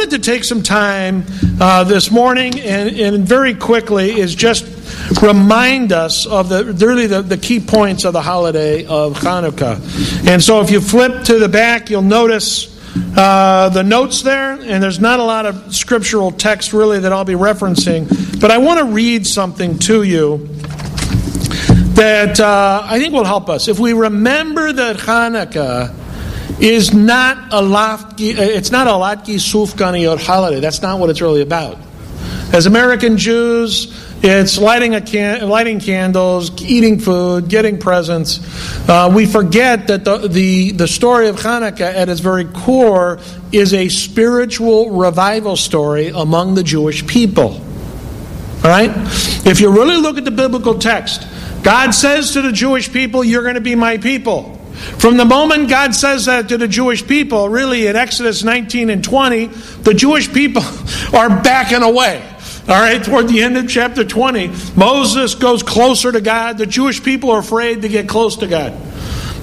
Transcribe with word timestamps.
wanted 0.00 0.22
to 0.22 0.30
take 0.30 0.44
some 0.44 0.62
time 0.62 1.26
uh, 1.60 1.84
this 1.84 2.10
morning 2.10 2.58
and, 2.60 2.98
and 2.98 3.28
very 3.28 3.52
quickly 3.52 4.18
is 4.18 4.34
just 4.34 4.64
remind 5.20 5.92
us 5.92 6.24
of 6.24 6.48
the 6.48 6.64
really 6.64 7.06
the, 7.06 7.20
the 7.20 7.36
key 7.36 7.60
points 7.60 8.06
of 8.06 8.14
the 8.14 8.22
holiday 8.22 8.86
of 8.86 9.18
Hanukkah. 9.18 9.76
And 10.26 10.42
so 10.42 10.62
if 10.62 10.70
you 10.70 10.80
flip 10.80 11.24
to 11.24 11.38
the 11.38 11.50
back, 11.50 11.90
you'll 11.90 12.00
notice 12.00 12.80
uh, 13.14 13.68
the 13.68 13.82
notes 13.82 14.22
there, 14.22 14.52
and 14.52 14.82
there's 14.82 15.00
not 15.00 15.20
a 15.20 15.22
lot 15.22 15.44
of 15.44 15.74
scriptural 15.74 16.30
text 16.30 16.72
really 16.72 17.00
that 17.00 17.12
I'll 17.12 17.26
be 17.26 17.34
referencing, 17.34 18.40
but 18.40 18.50
I 18.50 18.56
want 18.56 18.78
to 18.78 18.86
read 18.86 19.26
something 19.26 19.78
to 19.80 20.02
you 20.02 20.48
that 21.92 22.40
uh, 22.40 22.84
I 22.86 22.98
think 22.98 23.12
will 23.12 23.24
help 23.24 23.50
us. 23.50 23.68
If 23.68 23.78
we 23.78 23.92
remember 23.92 24.72
that 24.72 24.96
Hanukkah 24.96 25.99
is 26.60 26.92
not 26.92 27.52
a 27.52 27.62
lofty, 27.62 28.36
uh, 28.36 28.42
it's 28.42 28.70
not 28.70 28.86
a 28.86 28.90
latke 28.90 29.36
sufgani 29.36 30.10
or 30.10 30.18
holiday. 30.18 30.60
That's 30.60 30.82
not 30.82 30.98
what 30.98 31.10
it's 31.10 31.20
really 31.20 31.42
about. 31.42 31.78
As 32.52 32.66
American 32.66 33.16
Jews, 33.16 33.96
it's 34.22 34.58
lighting, 34.58 34.94
a 34.94 35.00
can- 35.00 35.48
lighting 35.48 35.80
candles, 35.80 36.60
eating 36.62 36.98
food, 36.98 37.48
getting 37.48 37.78
presents. 37.78 38.40
Uh, 38.88 39.10
we 39.14 39.24
forget 39.24 39.86
that 39.86 40.04
the, 40.04 40.28
the, 40.28 40.72
the 40.72 40.86
story 40.86 41.28
of 41.28 41.36
Hanukkah, 41.36 41.80
at 41.80 42.10
its 42.10 42.20
very 42.20 42.44
core, 42.44 43.18
is 43.52 43.72
a 43.72 43.88
spiritual 43.88 44.90
revival 44.90 45.56
story 45.56 46.08
among 46.08 46.54
the 46.54 46.62
Jewish 46.62 47.06
people. 47.06 47.54
All 48.62 48.70
right? 48.70 48.90
If 49.46 49.60
you 49.60 49.72
really 49.72 49.96
look 49.96 50.18
at 50.18 50.26
the 50.26 50.30
biblical 50.30 50.78
text, 50.78 51.26
God 51.62 51.92
says 51.92 52.32
to 52.32 52.42
the 52.42 52.52
Jewish 52.52 52.92
people, 52.92 53.24
You're 53.24 53.42
going 53.42 53.54
to 53.54 53.62
be 53.62 53.74
my 53.74 53.96
people. 53.96 54.59
From 54.98 55.16
the 55.16 55.24
moment 55.24 55.68
God 55.68 55.94
says 55.94 56.26
that 56.26 56.48
to 56.48 56.58
the 56.58 56.68
Jewish 56.68 57.06
people, 57.06 57.48
really 57.48 57.86
in 57.86 57.96
Exodus 57.96 58.42
19 58.42 58.90
and 58.90 59.04
20, 59.04 59.46
the 59.46 59.94
Jewish 59.94 60.32
people 60.32 60.62
are 61.14 61.28
backing 61.42 61.82
away. 61.82 62.26
All 62.68 62.80
right, 62.80 63.02
toward 63.02 63.28
the 63.28 63.42
end 63.42 63.56
of 63.56 63.68
chapter 63.68 64.04
20, 64.04 64.48
Moses 64.76 65.34
goes 65.34 65.62
closer 65.62 66.12
to 66.12 66.20
God. 66.20 66.58
The 66.58 66.66
Jewish 66.66 67.02
people 67.02 67.30
are 67.30 67.40
afraid 67.40 67.82
to 67.82 67.88
get 67.88 68.08
close 68.08 68.36
to 68.36 68.46
God. 68.46 68.72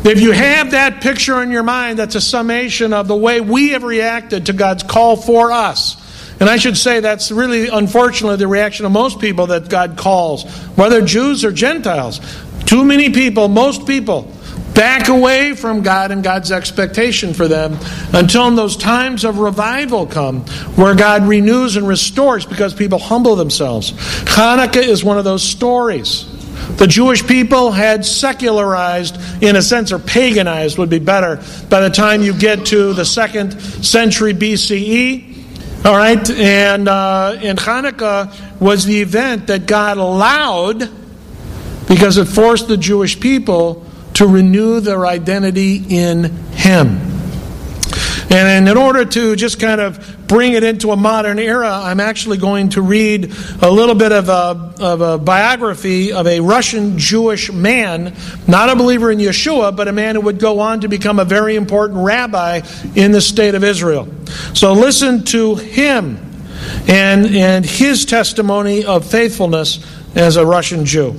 If 0.05 0.21
you 0.21 0.31
have 0.31 0.71
that 0.71 1.01
picture 1.01 1.41
in 1.41 1.51
your 1.51 1.63
mind, 1.63 1.99
that's 1.99 2.15
a 2.15 2.21
summation 2.21 2.93
of 2.93 3.07
the 3.07 3.15
way 3.15 3.41
we 3.41 3.69
have 3.69 3.83
reacted 3.83 4.45
to 4.45 4.53
God's 4.53 4.83
call 4.83 5.17
for 5.17 5.51
us. 5.51 5.97
And 6.39 6.49
I 6.49 6.57
should 6.57 6.77
say 6.77 6.99
that's 6.99 7.31
really, 7.31 7.67
unfortunately, 7.67 8.37
the 8.37 8.47
reaction 8.47 8.85
of 8.85 8.91
most 8.91 9.19
people 9.19 9.47
that 9.47 9.67
God 9.69 9.97
calls, 9.97 10.45
whether 10.77 11.03
Jews 11.03 11.43
or 11.43 11.51
Gentiles. 11.51 12.21
Too 12.65 12.85
many 12.85 13.09
people, 13.09 13.47
most 13.47 13.87
people, 13.87 14.31
back 14.77 15.07
away 15.07 15.55
from 15.55 15.81
God 15.81 16.11
and 16.11 16.23
God's 16.23 16.51
expectation 16.51 17.33
for 17.33 17.47
them 17.47 17.75
until 18.13 18.51
those 18.51 18.77
times 18.77 19.25
of 19.25 19.39
revival 19.39 20.05
come 20.05 20.41
where 20.75 20.93
God 20.93 21.23
renews 21.23 21.77
and 21.77 21.87
restores 21.87 22.45
because 22.45 22.75
people 22.75 22.99
humble 22.99 23.35
themselves. 23.35 23.91
Hanukkah 23.91 24.83
is 24.83 25.03
one 25.03 25.17
of 25.17 25.23
those 25.23 25.41
stories. 25.41 26.31
The 26.77 26.85
Jewish 26.85 27.25
people 27.25 27.71
had 27.71 28.05
secularized, 28.05 29.17
in 29.41 29.55
a 29.55 29.63
sense, 29.63 29.91
or 29.91 29.97
paganized 29.97 30.77
would 30.77 30.91
be 30.91 30.99
better, 30.99 31.37
by 31.69 31.81
the 31.81 31.89
time 31.89 32.21
you 32.21 32.33
get 32.33 32.67
to 32.67 32.93
the 32.93 33.05
second 33.05 33.59
century 33.83 34.33
BCE. 34.35 35.85
All 35.85 35.95
right, 35.95 36.29
and 36.29 36.87
uh, 36.87 37.37
and 37.41 37.57
Hanukkah 37.57 38.59
was 38.59 38.85
the 38.85 39.01
event 39.01 39.47
that 39.47 39.65
God 39.65 39.97
allowed 39.97 40.89
because 41.87 42.17
it 42.17 42.25
forced 42.25 42.67
the 42.67 42.77
Jewish 42.77 43.19
people 43.19 43.86
to 44.17 44.27
renew 44.27 44.79
their 44.79 45.05
identity 45.05 45.83
in 45.89 46.23
Him. 46.51 46.99
And 48.29 48.67
in 48.67 48.75
order 48.75 49.05
to 49.05 49.35
just 49.35 49.59
kind 49.59 49.79
of 49.79 50.27
bring 50.27 50.53
it 50.53 50.63
into 50.63 50.91
a 50.91 50.97
modern 50.97 51.39
era, 51.39 51.69
I'm 51.71 51.99
actually 51.99 52.37
going 52.37 52.69
to 52.69 52.81
read 52.81 53.31
a 53.61 53.69
little 53.69 53.93
bit 53.93 54.11
of 54.11 54.27
a, 54.27 54.73
of 54.79 55.01
a 55.01 55.17
biography 55.19 56.11
of 56.11 56.25
a 56.27 56.39
Russian 56.39 56.97
Jewish 56.97 57.51
man, 57.51 58.15
not 58.47 58.69
a 58.69 58.75
believer 58.75 59.11
in 59.11 59.19
Yeshua, 59.19 59.75
but 59.75 59.87
a 59.87 59.93
man 59.93 60.15
who 60.15 60.21
would 60.21 60.39
go 60.39 60.59
on 60.59 60.81
to 60.81 60.89
become 60.89 61.19
a 61.19 61.25
very 61.25 61.55
important 61.55 61.99
rabbi 61.99 62.61
in 62.95 63.11
the 63.11 63.21
state 63.21 63.53
of 63.53 63.63
Israel. 63.63 64.09
So 64.53 64.73
listen 64.73 65.23
to 65.25 65.55
him 65.55 66.17
and, 66.87 67.27
and 67.27 67.63
his 67.63 68.03
testimony 68.03 68.83
of 68.83 69.09
faithfulness 69.09 69.79
as 70.15 70.35
a 70.37 70.45
Russian 70.45 70.85
Jew. 70.85 71.15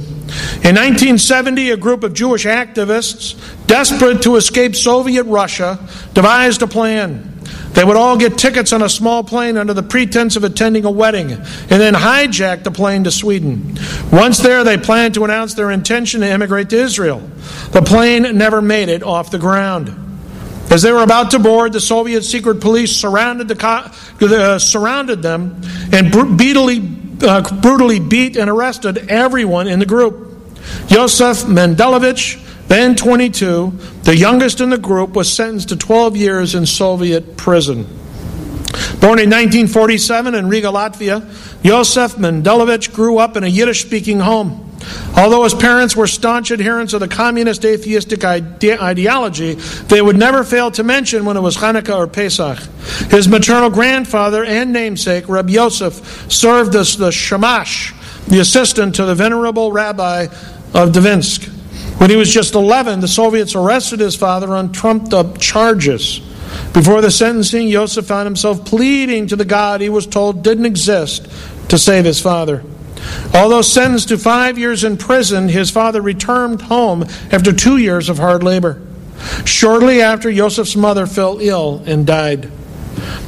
In 0.64 0.74
1970, 0.74 1.70
a 1.70 1.76
group 1.76 2.04
of 2.04 2.12
Jewish 2.14 2.44
activists, 2.44 3.36
desperate 3.66 4.22
to 4.22 4.36
escape 4.36 4.76
Soviet 4.76 5.24
Russia, 5.24 5.78
devised 6.14 6.62
a 6.62 6.66
plan. 6.66 7.38
They 7.72 7.84
would 7.84 7.96
all 7.96 8.16
get 8.16 8.36
tickets 8.36 8.72
on 8.72 8.82
a 8.82 8.88
small 8.88 9.22
plane 9.22 9.56
under 9.56 9.72
the 9.72 9.82
pretense 9.82 10.36
of 10.36 10.42
attending 10.42 10.84
a 10.84 10.90
wedding 10.90 11.30
and 11.30 11.44
then 11.68 11.94
hijack 11.94 12.64
the 12.64 12.70
plane 12.70 13.04
to 13.04 13.10
Sweden. 13.10 13.78
Once 14.10 14.38
there, 14.38 14.64
they 14.64 14.76
planned 14.76 15.14
to 15.14 15.24
announce 15.24 15.54
their 15.54 15.70
intention 15.70 16.22
to 16.22 16.28
immigrate 16.28 16.70
to 16.70 16.76
Israel. 16.76 17.20
The 17.70 17.82
plane 17.82 18.36
never 18.36 18.60
made 18.60 18.88
it 18.88 19.02
off 19.02 19.30
the 19.30 19.38
ground. 19.38 19.94
As 20.70 20.82
they 20.82 20.92
were 20.92 21.02
about 21.02 21.30
to 21.30 21.38
board, 21.38 21.72
the 21.72 21.80
Soviet 21.80 22.22
secret 22.22 22.60
police 22.60 22.94
surrounded, 22.94 23.48
the, 23.48 23.94
uh, 24.20 24.58
surrounded 24.58 25.22
them 25.22 25.60
and 25.92 26.14
uh, 26.14 27.60
brutally 27.60 28.00
beat 28.00 28.36
and 28.36 28.50
arrested 28.50 29.08
everyone 29.08 29.68
in 29.68 29.78
the 29.78 29.86
group. 29.86 30.27
Yosef 30.88 31.44
Mendelevich, 31.44 32.44
then 32.68 32.94
22, 32.94 33.72
the 34.02 34.16
youngest 34.16 34.60
in 34.60 34.70
the 34.70 34.78
group, 34.78 35.14
was 35.14 35.32
sentenced 35.32 35.68
to 35.70 35.76
12 35.76 36.16
years 36.16 36.54
in 36.54 36.66
Soviet 36.66 37.36
prison. 37.36 37.84
Born 39.00 39.18
in 39.18 39.30
1947 39.30 40.34
in 40.34 40.48
Riga, 40.48 40.68
Latvia, 40.68 41.22
Yosef 41.64 42.16
Mendelevich 42.16 42.92
grew 42.92 43.18
up 43.18 43.36
in 43.36 43.44
a 43.44 43.46
Yiddish 43.46 43.82
speaking 43.82 44.20
home. 44.20 44.64
Although 45.16 45.44
his 45.44 45.54
parents 45.54 45.96
were 45.96 46.06
staunch 46.06 46.50
adherents 46.50 46.92
of 46.92 47.00
the 47.00 47.08
communist 47.08 47.64
atheistic 47.64 48.24
ide- 48.24 48.64
ideology, 48.64 49.54
they 49.54 50.00
would 50.00 50.16
never 50.16 50.44
fail 50.44 50.70
to 50.72 50.84
mention 50.84 51.24
when 51.24 51.36
it 51.36 51.40
was 51.40 51.56
Hanukkah 51.56 51.96
or 51.96 52.06
Pesach. 52.06 52.58
His 53.10 53.28
maternal 53.28 53.70
grandfather 53.70 54.44
and 54.44 54.72
namesake, 54.72 55.28
Reb 55.28 55.50
Yosef, 55.50 56.30
served 56.30 56.74
as 56.76 56.96
the 56.96 57.10
shamash, 57.10 57.92
the 58.28 58.40
assistant 58.40 58.94
to 58.96 59.04
the 59.04 59.14
venerable 59.14 59.72
rabbi 59.72 60.28
of 60.74 60.90
Dvinsk. 60.92 61.48
When 61.98 62.10
he 62.10 62.16
was 62.16 62.32
just 62.32 62.54
11, 62.54 63.00
the 63.00 63.08
Soviets 63.08 63.54
arrested 63.54 64.00
his 64.00 64.14
father 64.14 64.54
on 64.54 64.72
trumped 64.72 65.12
up 65.12 65.38
charges. 65.38 66.20
Before 66.72 67.00
the 67.00 67.10
sentencing, 67.10 67.68
Yosef 67.68 68.06
found 68.06 68.26
himself 68.26 68.64
pleading 68.64 69.26
to 69.28 69.36
the 69.36 69.44
God 69.44 69.80
he 69.80 69.88
was 69.88 70.06
told 70.06 70.42
didn't 70.42 70.66
exist 70.66 71.28
to 71.68 71.78
save 71.78 72.04
his 72.04 72.20
father. 72.20 72.62
Although 73.34 73.62
sentenced 73.62 74.08
to 74.08 74.18
five 74.18 74.58
years 74.58 74.84
in 74.84 74.96
prison, 74.96 75.48
his 75.48 75.70
father 75.70 76.00
returned 76.00 76.62
home 76.62 77.04
after 77.30 77.52
two 77.52 77.76
years 77.76 78.08
of 78.08 78.18
hard 78.18 78.42
labor. 78.42 78.80
Shortly 79.44 80.00
after, 80.00 80.32
Joseph's 80.32 80.76
mother 80.76 81.06
fell 81.06 81.38
ill 81.40 81.82
and 81.86 82.06
died. 82.06 82.50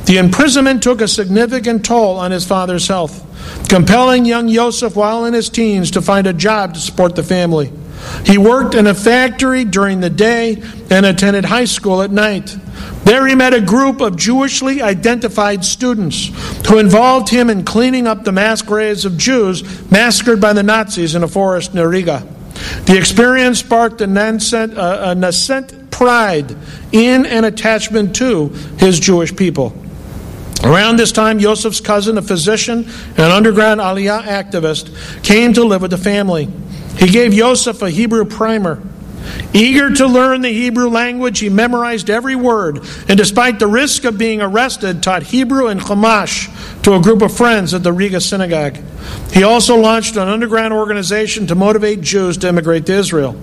The 0.07 0.19
imprisonment 0.19 0.83
took 0.83 1.01
a 1.01 1.09
significant 1.09 1.85
toll 1.85 2.19
on 2.19 2.31
his 2.31 2.47
father's 2.47 2.89
health, 2.89 3.27
compelling 3.69 4.25
young 4.25 4.49
Joseph 4.49 4.97
while 4.97 5.25
in 5.25 5.35
his 5.35 5.49
teens 5.49 5.93
to 5.93 6.03
find 6.03 6.27
a 6.27 6.33
job 6.33 6.75
to 6.75 6.81
support 6.81 7.15
the 7.17 7.23
family. 7.23 7.73
He 8.25 8.39
worked 8.39 8.75
in 8.75 8.87
a 8.87 8.95
factory 8.95 9.65
during 9.65 10.01
the 10.01 10.11
day 10.11 10.63
and 10.91 11.05
attended 11.05 11.45
high 11.45 11.67
school 11.67 12.03
at 12.03 12.11
night. 12.11 12.57
There 13.05 13.27
he 13.27 13.35
met 13.35 13.55
a 13.55 13.61
group 13.61 14.01
of 14.01 14.17
Jewishly 14.17 14.81
identified 14.81 15.65
students 15.65 16.31
who 16.69 16.79
involved 16.79 17.29
him 17.29 17.51
in 17.51 17.65
cleaning 17.65 18.07
up 18.07 18.25
the 18.25 18.33
mass 18.33 18.63
graves 18.63 19.05
of 19.05 19.19
Jews 19.19 19.91
massacred 19.91 20.41
by 20.41 20.53
the 20.53 20.63
Nazis 20.63 21.15
in 21.15 21.23
a 21.23 21.29
forest 21.29 21.75
near 21.75 21.89
Riga. 21.89 22.27
The 22.87 22.97
experience 22.97 23.59
sparked 23.61 24.01
a 24.01 24.07
nascent, 24.07 24.77
uh, 24.77 24.99
a 25.03 25.15
nascent 25.15 25.91
pride 25.91 26.55
in 26.93 27.27
and 27.27 27.47
attachment 27.47 28.17
to 28.17 28.49
his 28.79 29.01
Jewish 29.01 29.35
people. 29.35 29.80
Around 30.63 30.97
this 30.97 31.11
time, 31.11 31.39
Joseph's 31.39 31.81
cousin, 31.81 32.19
a 32.19 32.23
physician 32.23 32.85
and 32.85 33.19
an 33.19 33.31
underground 33.31 33.81
Aliyah 33.81 34.23
activist, 34.25 35.25
came 35.25 35.53
to 35.55 35.65
live 35.65 35.81
with 35.83 35.91
the 35.91 35.99
family. 35.99 36.49
He 36.99 37.09
gave 37.09 37.33
Joseph 37.33 37.81
a 37.83 37.91
Hebrew 37.91 38.25
primer. 38.27 38.83
Eager 39.53 39.91
to 39.91 40.07
learn 40.07 40.43
the 40.43 40.53
Hebrew 40.53 40.89
language, 40.89 41.41
he 41.41 41.49
memorized 41.49 42.09
every 42.09 42.37
word, 42.37 42.81
and 43.09 43.17
despite 43.17 43.59
the 43.59 43.67
risk 43.67 44.05
of 44.05 44.17
being 44.17 44.41
arrested, 44.41 45.03
taught 45.03 45.25
Hebrew 45.25 45.67
and 45.67 45.81
Chumash 45.81 46.49
to 46.83 46.95
a 46.95 47.01
group 47.01 47.23
of 47.23 47.37
friends 47.37 47.75
at 47.75 47.83
the 47.83 47.93
Riga 47.93 48.21
synagogue. 48.21 48.79
He 49.33 49.43
also 49.43 49.77
launched 49.77 50.17
an 50.17 50.29
underground 50.29 50.73
organization 50.73 51.47
to 51.49 51.55
motivate 51.55 52.01
Jews 52.01 52.37
to 52.39 52.49
immigrate 52.49 52.87
to 52.87 52.95
Israel. 52.95 53.37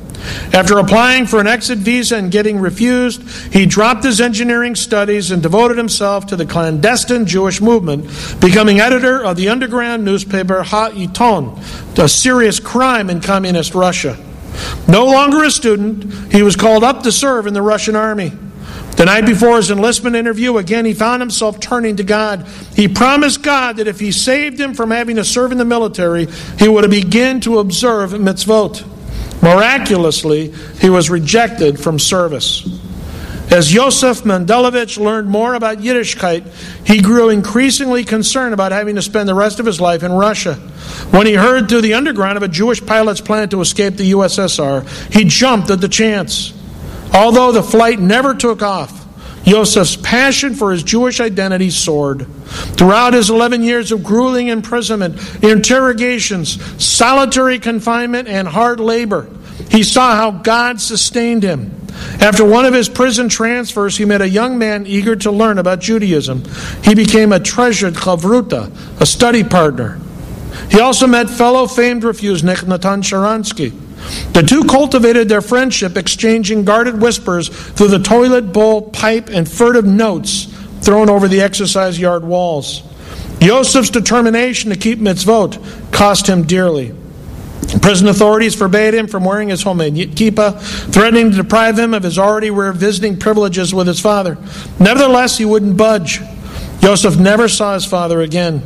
After 0.53 0.79
applying 0.79 1.25
for 1.25 1.39
an 1.39 1.47
exit 1.47 1.79
visa 1.79 2.17
and 2.17 2.31
getting 2.31 2.59
refused, 2.59 3.21
he 3.53 3.65
dropped 3.65 4.03
his 4.03 4.19
engineering 4.19 4.75
studies 4.75 5.31
and 5.31 5.41
devoted 5.41 5.77
himself 5.77 6.25
to 6.27 6.35
the 6.35 6.45
clandestine 6.45 7.25
Jewish 7.25 7.61
movement, 7.61 8.05
becoming 8.41 8.79
editor 8.79 9.23
of 9.23 9.37
the 9.37 9.49
underground 9.49 10.03
newspaper 10.03 10.63
Ha'aton, 10.63 11.59
a 11.97 12.09
serious 12.09 12.59
crime 12.59 13.09
in 13.09 13.21
communist 13.21 13.75
Russia. 13.75 14.17
No 14.87 15.05
longer 15.05 15.43
a 15.43 15.51
student, 15.51 16.31
he 16.31 16.41
was 16.41 16.55
called 16.55 16.83
up 16.83 17.03
to 17.03 17.11
serve 17.11 17.47
in 17.47 17.53
the 17.53 17.61
Russian 17.61 17.95
army. 17.95 18.31
The 18.97 19.05
night 19.05 19.27
before 19.27 19.57
his 19.57 19.69
enlistment 19.69 20.15
interview, 20.15 20.57
again, 20.57 20.83
he 20.83 20.95
found 20.95 21.21
himself 21.21 21.59
turning 21.59 21.97
to 21.97 22.03
God. 22.03 22.47
He 22.75 22.87
promised 22.87 23.43
God 23.43 23.77
that 23.77 23.87
if 23.87 23.99
he 23.99 24.11
saved 24.11 24.59
him 24.59 24.73
from 24.73 24.89
having 24.89 25.17
to 25.17 25.23
serve 25.23 25.51
in 25.51 25.59
the 25.59 25.65
military, 25.65 26.27
he 26.57 26.67
would 26.67 26.89
begin 26.89 27.39
to 27.41 27.59
observe 27.59 28.11
mitzvot. 28.11 28.83
Miraculously, 29.43 30.51
he 30.81 30.89
was 30.89 31.11
rejected 31.11 31.79
from 31.79 31.99
service. 31.99 32.67
As 33.49 33.73
Yosef 33.73 34.23
Mendelevich 34.23 34.97
learned 34.97 35.29
more 35.29 35.53
about 35.53 35.77
Yiddishkeit, 35.77 36.45
he 36.85 37.01
grew 37.01 37.29
increasingly 37.29 38.03
concerned 38.03 38.53
about 38.53 38.73
having 38.73 38.95
to 38.95 39.01
spend 39.01 39.29
the 39.29 39.33
rest 39.33 39.61
of 39.61 39.65
his 39.65 39.79
life 39.79 40.03
in 40.03 40.11
Russia. 40.11 40.55
When 41.11 41.27
he 41.27 41.33
heard 41.33 41.69
through 41.69 41.81
the 41.81 41.93
underground 41.93 42.35
of 42.35 42.43
a 42.43 42.49
Jewish 42.49 42.85
pilot's 42.85 43.21
plan 43.21 43.47
to 43.49 43.61
escape 43.61 43.95
the 43.95 44.11
USSR, 44.11 44.85
he 45.13 45.23
jumped 45.23 45.69
at 45.69 45.79
the 45.79 45.87
chance. 45.87 46.53
Although 47.13 47.53
the 47.53 47.63
flight 47.63 47.99
never 47.99 48.33
took 48.33 48.61
off, 48.61 49.05
Yosef's 49.45 49.95
passion 49.95 50.53
for 50.53 50.73
his 50.73 50.83
Jewish 50.83 51.21
identity 51.21 51.69
soared. 51.69 52.27
Throughout 52.75 53.13
his 53.13 53.29
11 53.29 53.63
years 53.63 53.93
of 53.93 54.03
grueling 54.03 54.49
imprisonment, 54.49 55.17
interrogations, 55.41 56.61
solitary 56.83 57.57
confinement, 57.57 58.27
and 58.27 58.45
hard 58.45 58.81
labor, 58.81 59.29
he 59.69 59.83
saw 59.83 60.15
how 60.15 60.31
God 60.31 60.79
sustained 60.79 61.43
him. 61.43 61.73
After 62.19 62.45
one 62.45 62.65
of 62.65 62.73
his 62.73 62.89
prison 62.89 63.27
transfers, 63.27 63.97
he 63.97 64.05
met 64.05 64.21
a 64.21 64.29
young 64.29 64.57
man 64.57 64.85
eager 64.85 65.15
to 65.17 65.31
learn 65.31 65.57
about 65.57 65.79
Judaism. 65.79 66.43
He 66.83 66.93
became 66.93 67.33
a 67.33 67.39
treasured 67.39 67.95
chavruta, 67.95 68.71
a 69.01 69.05
study 69.05 69.43
partner. 69.43 69.99
He 70.69 70.79
also 70.79 71.07
met 71.07 71.29
fellow 71.29 71.67
famed 71.67 72.03
refusenik 72.03 72.67
Natan 72.67 73.01
Sharansky. 73.01 73.73
The 74.33 74.43
two 74.43 74.63
cultivated 74.63 75.27
their 75.27 75.41
friendship, 75.41 75.97
exchanging 75.97 76.65
guarded 76.65 77.01
whispers 77.01 77.49
through 77.49 77.89
the 77.89 77.99
toilet 77.99 78.53
bowl 78.53 78.89
pipe 78.89 79.29
and 79.29 79.49
furtive 79.49 79.85
notes 79.85 80.45
thrown 80.81 81.09
over 81.09 81.27
the 81.27 81.41
exercise 81.41 81.99
yard 81.99 82.23
walls. 82.23 82.83
Yosef's 83.41 83.89
determination 83.89 84.71
to 84.71 84.77
keep 84.77 84.99
mitzvot 84.99 85.91
cost 85.91 86.27
him 86.27 86.43
dearly. 86.43 86.93
Prison 87.81 88.07
authorities 88.07 88.55
forbade 88.55 88.93
him 88.93 89.07
from 89.07 89.25
wearing 89.25 89.49
his 89.49 89.63
homemade 89.63 89.93
kippah, 89.93 90.59
threatening 90.91 91.31
to 91.31 91.37
deprive 91.37 91.77
him 91.77 91.93
of 91.93 92.03
his 92.03 92.17
already 92.17 92.49
rare 92.49 92.71
visiting 92.71 93.17
privileges 93.17 93.73
with 93.73 93.87
his 93.87 93.99
father. 93.99 94.37
Nevertheless, 94.79 95.37
he 95.37 95.45
wouldn't 95.45 95.77
budge. 95.77 96.21
Yosef 96.81 97.17
never 97.17 97.47
saw 97.47 97.73
his 97.73 97.85
father 97.85 98.21
again. 98.21 98.61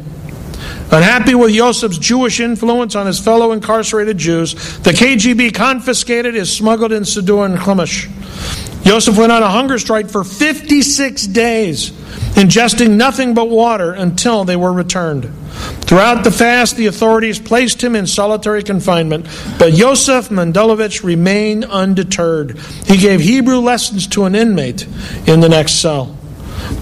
Unhappy 0.92 1.34
with 1.34 1.52
Yosef's 1.52 1.98
Jewish 1.98 2.40
influence 2.40 2.96
on 2.96 3.08
his 3.08 3.20
fellow 3.20 3.54
incarcerated 3.54 4.18
Jews, 4.18 4.54
the 4.80 4.92
KGB 4.92 5.54
confiscated 5.54 6.36
his 6.36 6.56
smuggled 6.56 6.92
in 6.92 7.04
Siddur 7.04 7.46
and 7.46 7.58
Chumash. 7.58 8.10
Yosef 8.83 9.18
went 9.18 9.31
on 9.31 9.44
a 9.44 9.50
hunger 9.50 9.78
strike 9.78 10.10
for 10.10 10.24
56 10.24 11.28
days, 11.28 11.92
ingesting 12.36 12.92
nothing 12.92 13.33
but 13.33 13.50
water 13.50 13.92
until 13.94 14.44
they 14.44 14.56
were 14.56 14.74
returned. 14.74 15.31
Throughout 15.81 16.24
the 16.24 16.31
fast, 16.31 16.78
the 16.78 16.88
authorities 16.88 17.39
placed 17.39 17.83
him 17.83 17.95
in 17.95 18.07
solitary 18.07 18.63
confinement, 18.63 19.28
but 19.60 19.74
Yosef 19.74 20.30
Mendelevich 20.30 21.04
remained 21.04 21.66
undeterred. 21.66 22.57
He 22.86 22.98
gave 22.98 23.19
Hebrew 23.19 23.60
lessons 23.60 24.07
to 24.07 24.25
an 24.25 24.33
inmate 24.33 24.88
in 25.28 25.42
the 25.42 25.50
next 25.50 25.74
cell. 25.74 26.18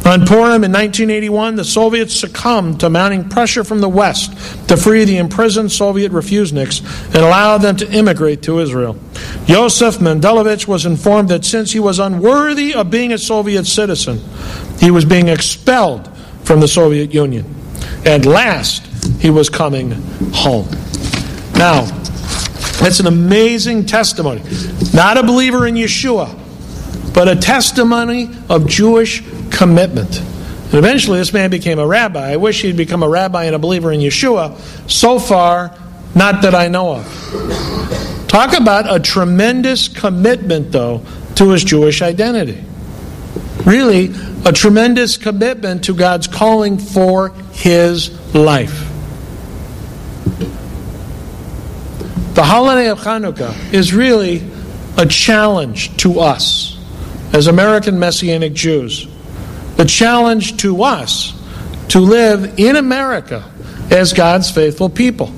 On 0.05 0.25
Purim 0.25 0.63
in 0.63 0.71
1981, 0.71 1.55
the 1.55 1.63
Soviets 1.63 2.15
succumbed 2.15 2.79
to 2.79 2.89
mounting 2.89 3.29
pressure 3.29 3.63
from 3.63 3.79
the 3.79 3.89
West 3.89 4.31
to 4.67 4.75
free 4.75 5.03
the 5.03 5.17
imprisoned 5.17 5.71
Soviet 5.71 6.11
refuseniks 6.11 6.81
and 7.07 7.17
allow 7.17 7.57
them 7.57 7.75
to 7.77 7.91
immigrate 7.91 8.41
to 8.43 8.59
Israel. 8.59 8.97
Yosef 9.45 9.97
Mendelevich 9.99 10.67
was 10.67 10.85
informed 10.85 11.29
that 11.29 11.45
since 11.45 11.73
he 11.73 11.79
was 11.79 11.99
unworthy 11.99 12.73
of 12.73 12.89
being 12.89 13.11
a 13.11 13.17
Soviet 13.17 13.65
citizen, 13.65 14.19
he 14.79 14.89
was 14.89 15.05
being 15.05 15.27
expelled 15.27 16.09
from 16.43 16.59
the 16.59 16.67
Soviet 16.67 17.13
Union. 17.13 17.45
At 18.05 18.25
last, 18.25 18.85
he 19.21 19.29
was 19.29 19.49
coming 19.49 19.91
home. 20.33 20.67
Now, 21.53 21.85
that's 22.79 22.99
an 22.99 23.07
amazing 23.07 23.85
testimony. 23.85 24.41
Not 24.93 25.17
a 25.17 25.23
believer 25.23 25.67
in 25.67 25.75
Yeshua, 25.75 26.33
but 27.13 27.27
a 27.27 27.35
testimony 27.35 28.29
of 28.47 28.67
Jewish 28.67 29.21
commitment. 29.59 30.21
And 30.21 30.75
eventually, 30.75 31.19
this 31.19 31.33
man 31.33 31.51
became 31.51 31.79
a 31.79 31.85
rabbi. 31.85 32.31
I 32.31 32.37
wish 32.37 32.61
he'd 32.61 32.77
become 32.77 33.03
a 33.03 33.09
rabbi 33.09 33.43
and 33.43 33.55
a 33.55 33.59
believer 33.59 33.91
in 33.91 33.99
Yeshua. 33.99 34.57
So 34.89 35.19
far, 35.19 35.77
not 36.15 36.43
that 36.43 36.55
I 36.55 36.69
know 36.69 36.93
of. 36.95 38.27
Talk 38.29 38.57
about 38.57 38.89
a 38.89 39.01
tremendous 39.01 39.89
commitment, 39.89 40.71
though, 40.71 41.03
to 41.35 41.49
his 41.49 41.65
Jewish 41.65 42.01
identity. 42.01 42.63
Really, 43.65 44.13
a 44.45 44.53
tremendous 44.53 45.17
commitment 45.17 45.83
to 45.85 45.93
God's 45.93 46.27
calling 46.27 46.77
for 46.77 47.31
his 47.51 48.09
life. 48.33 48.87
The 52.33 52.43
holiday 52.43 52.87
of 52.87 52.99
Hanukkah 52.99 53.73
is 53.73 53.93
really 53.93 54.41
a 54.97 55.05
challenge 55.05 55.97
to 55.97 56.21
us 56.21 56.77
as 57.33 57.47
American 57.47 57.99
Messianic 57.99 58.53
Jews. 58.53 59.08
A 59.79 59.85
challenge 59.85 60.57
to 60.57 60.83
us 60.83 61.33
to 61.89 61.99
live 61.99 62.59
in 62.59 62.75
America 62.75 63.49
as 63.89 64.13
God's 64.13 64.51
faithful 64.51 64.89
people. 64.89 65.33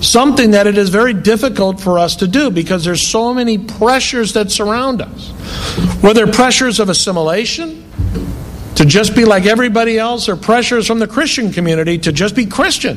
Something 0.00 0.52
that 0.52 0.66
it 0.66 0.78
is 0.78 0.90
very 0.90 1.12
difficult 1.12 1.80
for 1.80 1.98
us 1.98 2.16
to 2.16 2.28
do 2.28 2.50
because 2.50 2.84
there's 2.84 3.04
so 3.04 3.34
many 3.34 3.58
pressures 3.58 4.34
that 4.34 4.50
surround 4.50 5.02
us. 5.02 5.30
Whether 6.02 6.26
pressures 6.26 6.78
of 6.78 6.88
assimilation, 6.88 7.84
to 8.76 8.84
just 8.84 9.16
be 9.16 9.24
like 9.24 9.44
everybody 9.44 9.98
else, 9.98 10.28
or 10.28 10.36
pressures 10.36 10.86
from 10.86 11.00
the 11.00 11.08
Christian 11.08 11.50
community 11.50 11.98
to 11.98 12.12
just 12.12 12.36
be 12.36 12.46
Christian 12.46 12.96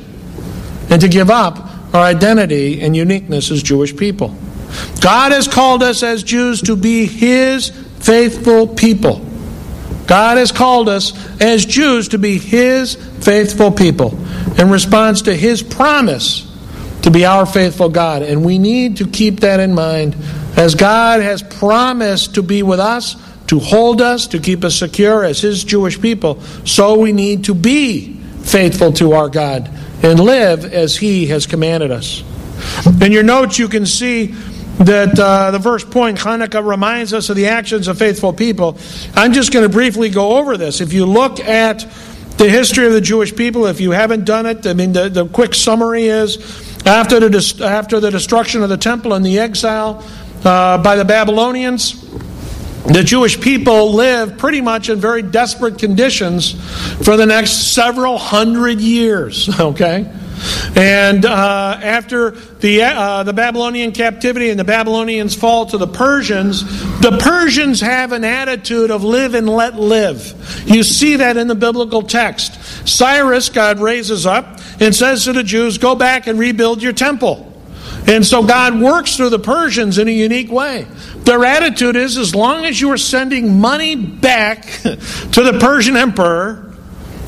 and 0.92 1.02
to 1.02 1.08
give 1.08 1.32
up 1.32 1.58
our 1.96 2.02
identity 2.02 2.82
and 2.82 2.96
uniqueness 2.96 3.50
as 3.50 3.64
Jewish 3.64 3.98
people. 3.98 4.36
God 5.02 5.32
has 5.32 5.48
called 5.48 5.82
us 5.82 6.04
as 6.04 6.22
Jews 6.22 6.62
to 6.64 6.76
be 6.76 7.08
His 7.08 7.70
faithful 8.00 8.68
people. 8.68 9.26
God 10.08 10.38
has 10.38 10.52
called 10.52 10.90
us 10.90 11.14
as 11.42 11.66
Jews 11.66 12.10
to 12.10 12.18
be 12.18 12.38
His 12.38 12.96
faithful 12.96 13.72
people 13.72 14.18
in 14.60 14.70
response 14.70 15.24
to 15.24 15.36
His 15.36 15.64
promise 15.64 16.48
to 17.04 17.12
be 17.12 17.26
our 17.26 17.46
faithful 17.46 17.90
God. 17.90 18.22
And 18.22 18.46
we 18.46 18.60
need 18.60 18.98
to 18.98 19.08
keep 19.08 19.40
that 19.40 19.60
in 19.60 19.74
mind 19.74 20.16
as 20.56 20.76
God 20.76 21.22
has 21.22 21.42
promised 21.42 22.36
to 22.36 22.44
be 22.44 22.62
with 22.62 22.80
us 22.80 23.16
to 23.52 23.60
hold 23.60 24.02
us, 24.02 24.28
to 24.28 24.40
keep 24.40 24.64
us 24.64 24.78
secure 24.78 25.26
as 25.26 25.42
His 25.42 25.66
Jewish 25.66 26.02
people, 26.02 26.40
so 26.66 26.98
we 26.98 27.12
need 27.12 27.44
to 27.44 27.54
be 27.54 28.14
faithful 28.44 28.94
to 28.94 29.12
our 29.12 29.28
God 29.28 29.70
and 30.02 30.22
live 30.22 30.64
as 30.64 30.96
He 30.96 31.26
has 31.26 31.48
commanded 31.48 31.92
us. 31.92 32.24
In 33.02 33.12
your 33.12 33.24
notes, 33.24 33.60
you 33.60 33.68
can 33.68 33.86
see 33.86 34.28
that 34.80 35.20
uh, 35.20 35.52
the 35.52 35.60
verse 35.60 35.84
point, 35.84 36.18
Hanukkah, 36.18 36.66
reminds 36.66 37.14
us 37.14 37.30
of 37.30 37.36
the 37.36 37.48
actions 37.48 37.88
of 37.88 37.98
faithful 37.98 38.34
people. 38.34 38.78
I'm 39.16 39.34
just 39.34 39.54
going 39.54 39.64
to 39.64 39.70
briefly 39.70 40.10
go 40.10 40.38
over 40.38 40.58
this. 40.58 40.82
If 40.82 40.94
you 40.94 41.06
look 41.06 41.40
at 41.40 41.86
the 42.38 42.50
history 42.50 42.88
of 42.88 42.94
the 42.94 43.02
Jewish 43.02 43.36
people, 43.36 43.68
if 43.68 43.80
you 43.80 43.92
haven't 43.92 44.26
done 44.26 44.46
it, 44.46 44.66
I 44.66 44.74
mean, 44.74 44.94
the, 44.94 45.10
the 45.10 45.28
quick 45.28 45.54
summary 45.54 46.06
is 46.06 46.38
after 46.86 47.20
the, 47.20 47.62
after 47.64 48.00
the 48.00 48.10
destruction 48.10 48.64
of 48.64 48.70
the 48.70 48.78
temple 48.78 49.14
and 49.14 49.26
the 49.26 49.40
exile 49.40 50.04
uh, 50.44 50.78
by 50.80 50.96
the 50.96 51.06
Babylonians, 51.06 52.02
the 52.86 53.04
Jewish 53.04 53.40
people 53.40 53.94
lived 53.94 54.40
pretty 54.40 54.62
much 54.62 54.90
in 54.90 55.00
very 55.00 55.22
desperate 55.22 55.78
conditions 55.78 56.54
for 57.06 57.16
the 57.16 57.26
next 57.26 57.74
several 57.76 58.18
hundred 58.18 58.82
years, 58.82 59.48
okay? 59.60 60.12
And 60.76 61.26
uh, 61.26 61.80
after 61.82 62.32
the, 62.32 62.84
uh, 62.84 63.24
the 63.24 63.34
Babylonian 63.34 63.92
captivity 63.92 64.50
and 64.50 64.60
the 64.60 64.64
Babylonians 64.64 65.36
fall 65.36 65.66
to 65.68 65.78
the 65.78 65.88
Persians, 65.88 66.64
the 67.02 67.18
Persians 67.22 67.82
have 67.82 68.12
an 68.12 68.24
attitude 68.24 68.92
of 68.92 69.04
live 69.04 69.36
and 69.36 69.50
let 69.50 69.76
live. 69.76 70.64
You 70.66 70.84
see 70.84 71.18
that 71.18 71.38
in 71.38 71.48
the 71.48 71.56
biblical 71.56 72.02
text. 72.04 72.88
Cyrus, 72.88 73.50
God 73.50 73.80
raises 73.80 74.26
up 74.26 74.60
and 74.80 74.96
says 74.96 75.26
to 75.26 75.34
the 75.34 75.44
Jews, 75.44 75.78
Go 75.78 75.96
back 75.96 76.28
and 76.28 76.40
rebuild 76.40 76.82
your 76.82 76.94
temple. 76.94 77.48
And 78.08 78.26
so 78.26 78.44
God 78.44 78.82
works 78.82 79.16
through 79.16 79.30
the 79.30 79.40
Persians 79.40 79.98
in 79.98 80.08
a 80.08 80.12
unique 80.12 80.52
way. 80.52 80.88
Their 81.18 81.46
attitude 81.46 81.96
is 81.96 82.18
as 82.18 82.34
long 82.34 82.66
as 82.66 82.82
you 82.82 82.92
are 82.92 82.98
sending 82.98 83.60
money 83.60 83.96
back 83.96 84.64
to 84.82 84.90
the 85.44 85.58
Persian 85.62 85.96
emperor, 85.96 86.71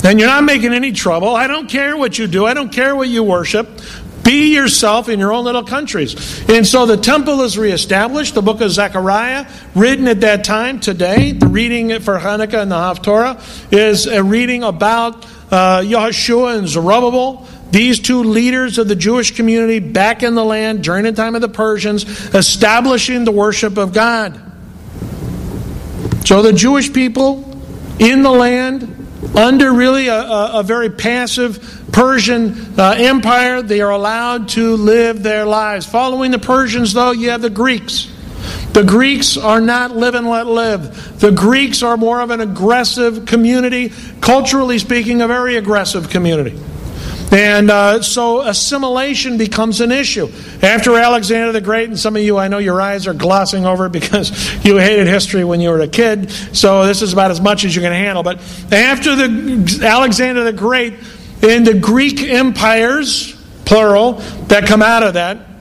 then 0.04 0.18
you're 0.18 0.28
not 0.28 0.44
making 0.44 0.74
any 0.74 0.92
trouble. 0.92 1.34
I 1.34 1.46
don't 1.46 1.66
care 1.66 1.96
what 1.96 2.18
you 2.18 2.26
do, 2.26 2.44
I 2.44 2.52
don't 2.52 2.70
care 2.70 2.94
what 2.94 3.08
you 3.08 3.24
worship. 3.24 3.80
Be 4.22 4.54
yourself 4.54 5.08
in 5.08 5.18
your 5.18 5.32
own 5.32 5.44
little 5.44 5.64
countries. 5.64 6.48
And 6.48 6.66
so 6.66 6.86
the 6.86 6.96
temple 6.96 7.42
is 7.42 7.58
reestablished. 7.58 8.34
The 8.34 8.40
book 8.40 8.62
of 8.62 8.70
Zechariah, 8.70 9.46
written 9.74 10.08
at 10.08 10.22
that 10.22 10.44
time, 10.44 10.80
today, 10.80 11.32
the 11.32 11.46
reading 11.46 12.00
for 12.00 12.18
Hanukkah 12.18 12.62
and 12.62 12.72
the 12.72 12.76
Haftorah, 12.76 13.72
is 13.72 14.06
a 14.06 14.22
reading 14.24 14.62
about 14.62 15.26
uh, 15.52 15.82
and 15.84 16.68
Zerubbabel 16.68 17.46
these 17.70 17.98
two 17.98 18.22
leaders 18.22 18.78
of 18.78 18.86
the 18.86 18.94
Jewish 18.94 19.34
community 19.34 19.80
back 19.80 20.22
in 20.22 20.36
the 20.36 20.44
land 20.44 20.84
during 20.84 21.02
the 21.02 21.12
time 21.12 21.34
of 21.34 21.40
the 21.40 21.48
Persians, 21.48 22.04
establishing 22.32 23.24
the 23.24 23.32
worship 23.32 23.76
of 23.78 23.92
God. 23.92 24.40
So 26.24 26.40
the 26.40 26.52
Jewish 26.52 26.92
people 26.92 27.60
in 27.98 28.22
the 28.22 28.30
land, 28.30 29.03
under 29.36 29.72
really 29.72 30.08
a, 30.08 30.20
a, 30.20 30.60
a 30.60 30.62
very 30.62 30.90
passive 30.90 31.88
Persian 31.92 32.78
uh, 32.78 32.94
empire, 32.98 33.62
they 33.62 33.80
are 33.80 33.90
allowed 33.90 34.48
to 34.50 34.76
live 34.76 35.22
their 35.22 35.44
lives. 35.44 35.86
Following 35.86 36.30
the 36.30 36.38
Persians, 36.38 36.92
though, 36.92 37.12
you 37.12 37.30
have 37.30 37.42
the 37.42 37.50
Greeks. 37.50 38.10
The 38.72 38.82
Greeks 38.82 39.36
are 39.36 39.60
not 39.60 39.96
live 39.96 40.14
and 40.14 40.28
let 40.28 40.46
live. 40.46 41.20
The 41.20 41.30
Greeks 41.30 41.82
are 41.82 41.96
more 41.96 42.20
of 42.20 42.30
an 42.30 42.40
aggressive 42.40 43.26
community, 43.26 43.92
culturally 44.20 44.78
speaking, 44.78 45.20
a 45.22 45.28
very 45.28 45.56
aggressive 45.56 46.10
community. 46.10 46.58
And 47.34 47.68
uh, 47.68 48.00
so 48.00 48.42
assimilation 48.42 49.38
becomes 49.38 49.80
an 49.80 49.90
issue. 49.90 50.30
After 50.62 50.96
Alexander 50.96 51.50
the 51.50 51.60
Great, 51.60 51.88
and 51.88 51.98
some 51.98 52.14
of 52.14 52.22
you, 52.22 52.38
I 52.38 52.46
know 52.46 52.58
your 52.58 52.80
eyes 52.80 53.08
are 53.08 53.12
glossing 53.12 53.66
over 53.66 53.88
because 53.88 54.30
you 54.64 54.76
hated 54.76 55.08
history 55.08 55.42
when 55.42 55.60
you 55.60 55.70
were 55.70 55.80
a 55.80 55.88
kid, 55.88 56.30
so 56.30 56.86
this 56.86 57.02
is 57.02 57.12
about 57.12 57.32
as 57.32 57.40
much 57.40 57.64
as 57.64 57.76
going 57.76 57.90
to 57.90 57.96
handle. 57.96 58.22
But 58.22 58.38
after 58.70 59.16
the 59.16 59.80
Alexander 59.82 60.44
the 60.44 60.52
Great 60.52 60.94
and 61.42 61.66
the 61.66 61.74
Greek 61.74 62.22
empires, 62.22 63.34
plural, 63.64 64.12
that 64.46 64.66
come 64.68 64.80
out 64.80 65.02
of 65.02 65.14
that, 65.14 65.60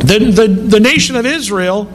the, 0.00 0.18
the, 0.18 0.48
the 0.48 0.80
nation 0.80 1.14
of 1.14 1.26
Israel 1.26 1.88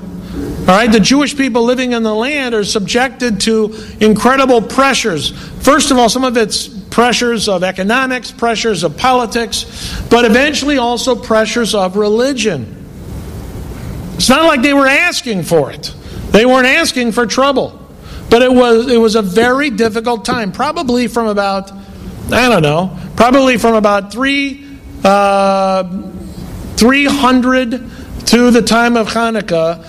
all 0.59 0.75
right, 0.75 0.91
the 0.91 0.99
Jewish 0.99 1.35
people 1.35 1.63
living 1.63 1.93
in 1.93 2.03
the 2.03 2.13
land 2.13 2.53
are 2.53 2.63
subjected 2.63 3.41
to 3.41 3.75
incredible 3.99 4.61
pressures. 4.61 5.31
First 5.63 5.89
of 5.89 5.97
all, 5.97 6.09
some 6.09 6.23
of 6.23 6.37
it's 6.37 6.78
pressures 6.99 7.47
of 7.47 7.63
economics, 7.63 8.29
pressures 8.29 8.83
of 8.83 8.97
politics, 8.97 10.03
but 10.09 10.25
eventually 10.25 10.77
also 10.77 11.15
pressures 11.15 11.73
of 11.73 11.95
religion. 11.95 12.75
It's 14.15 14.27
not 14.27 14.43
like 14.43 14.61
they 14.61 14.73
were 14.73 14.85
asking 14.85 15.43
for 15.43 15.71
it. 15.71 15.95
They 16.31 16.45
weren't 16.45 16.67
asking 16.67 17.13
for 17.13 17.25
trouble. 17.25 17.79
But 18.29 18.41
it 18.41 18.51
was 18.51 18.91
it 18.91 18.97
was 18.97 19.15
a 19.15 19.21
very 19.21 19.69
difficult 19.69 20.25
time, 20.25 20.51
probably 20.51 21.07
from 21.07 21.27
about 21.27 21.71
I 22.33 22.49
don't 22.49 22.63
know, 22.63 22.99
probably 23.15 23.57
from 23.57 23.75
about 23.75 24.11
three 24.11 24.67
uh, 25.05 25.83
300 26.75 27.71
to 28.25 28.51
the 28.51 28.61
time 28.61 28.97
of 28.97 29.07
Hanukkah 29.07 29.85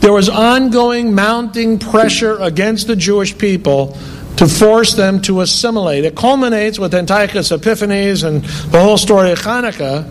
there 0.00 0.12
was 0.12 0.28
ongoing 0.28 1.14
mounting 1.14 1.78
pressure 1.78 2.38
against 2.38 2.86
the 2.86 2.96
Jewish 2.96 3.36
people 3.38 3.96
to 4.36 4.48
force 4.48 4.94
them 4.94 5.20
to 5.22 5.40
assimilate. 5.40 6.04
It 6.04 6.16
culminates 6.16 6.78
with 6.78 6.94
Antiochus 6.94 7.50
Epiphanes 7.50 8.22
and 8.22 8.44
the 8.44 8.80
whole 8.80 8.98
story 8.98 9.30
of 9.32 9.38
Hanukkah, 9.38 10.04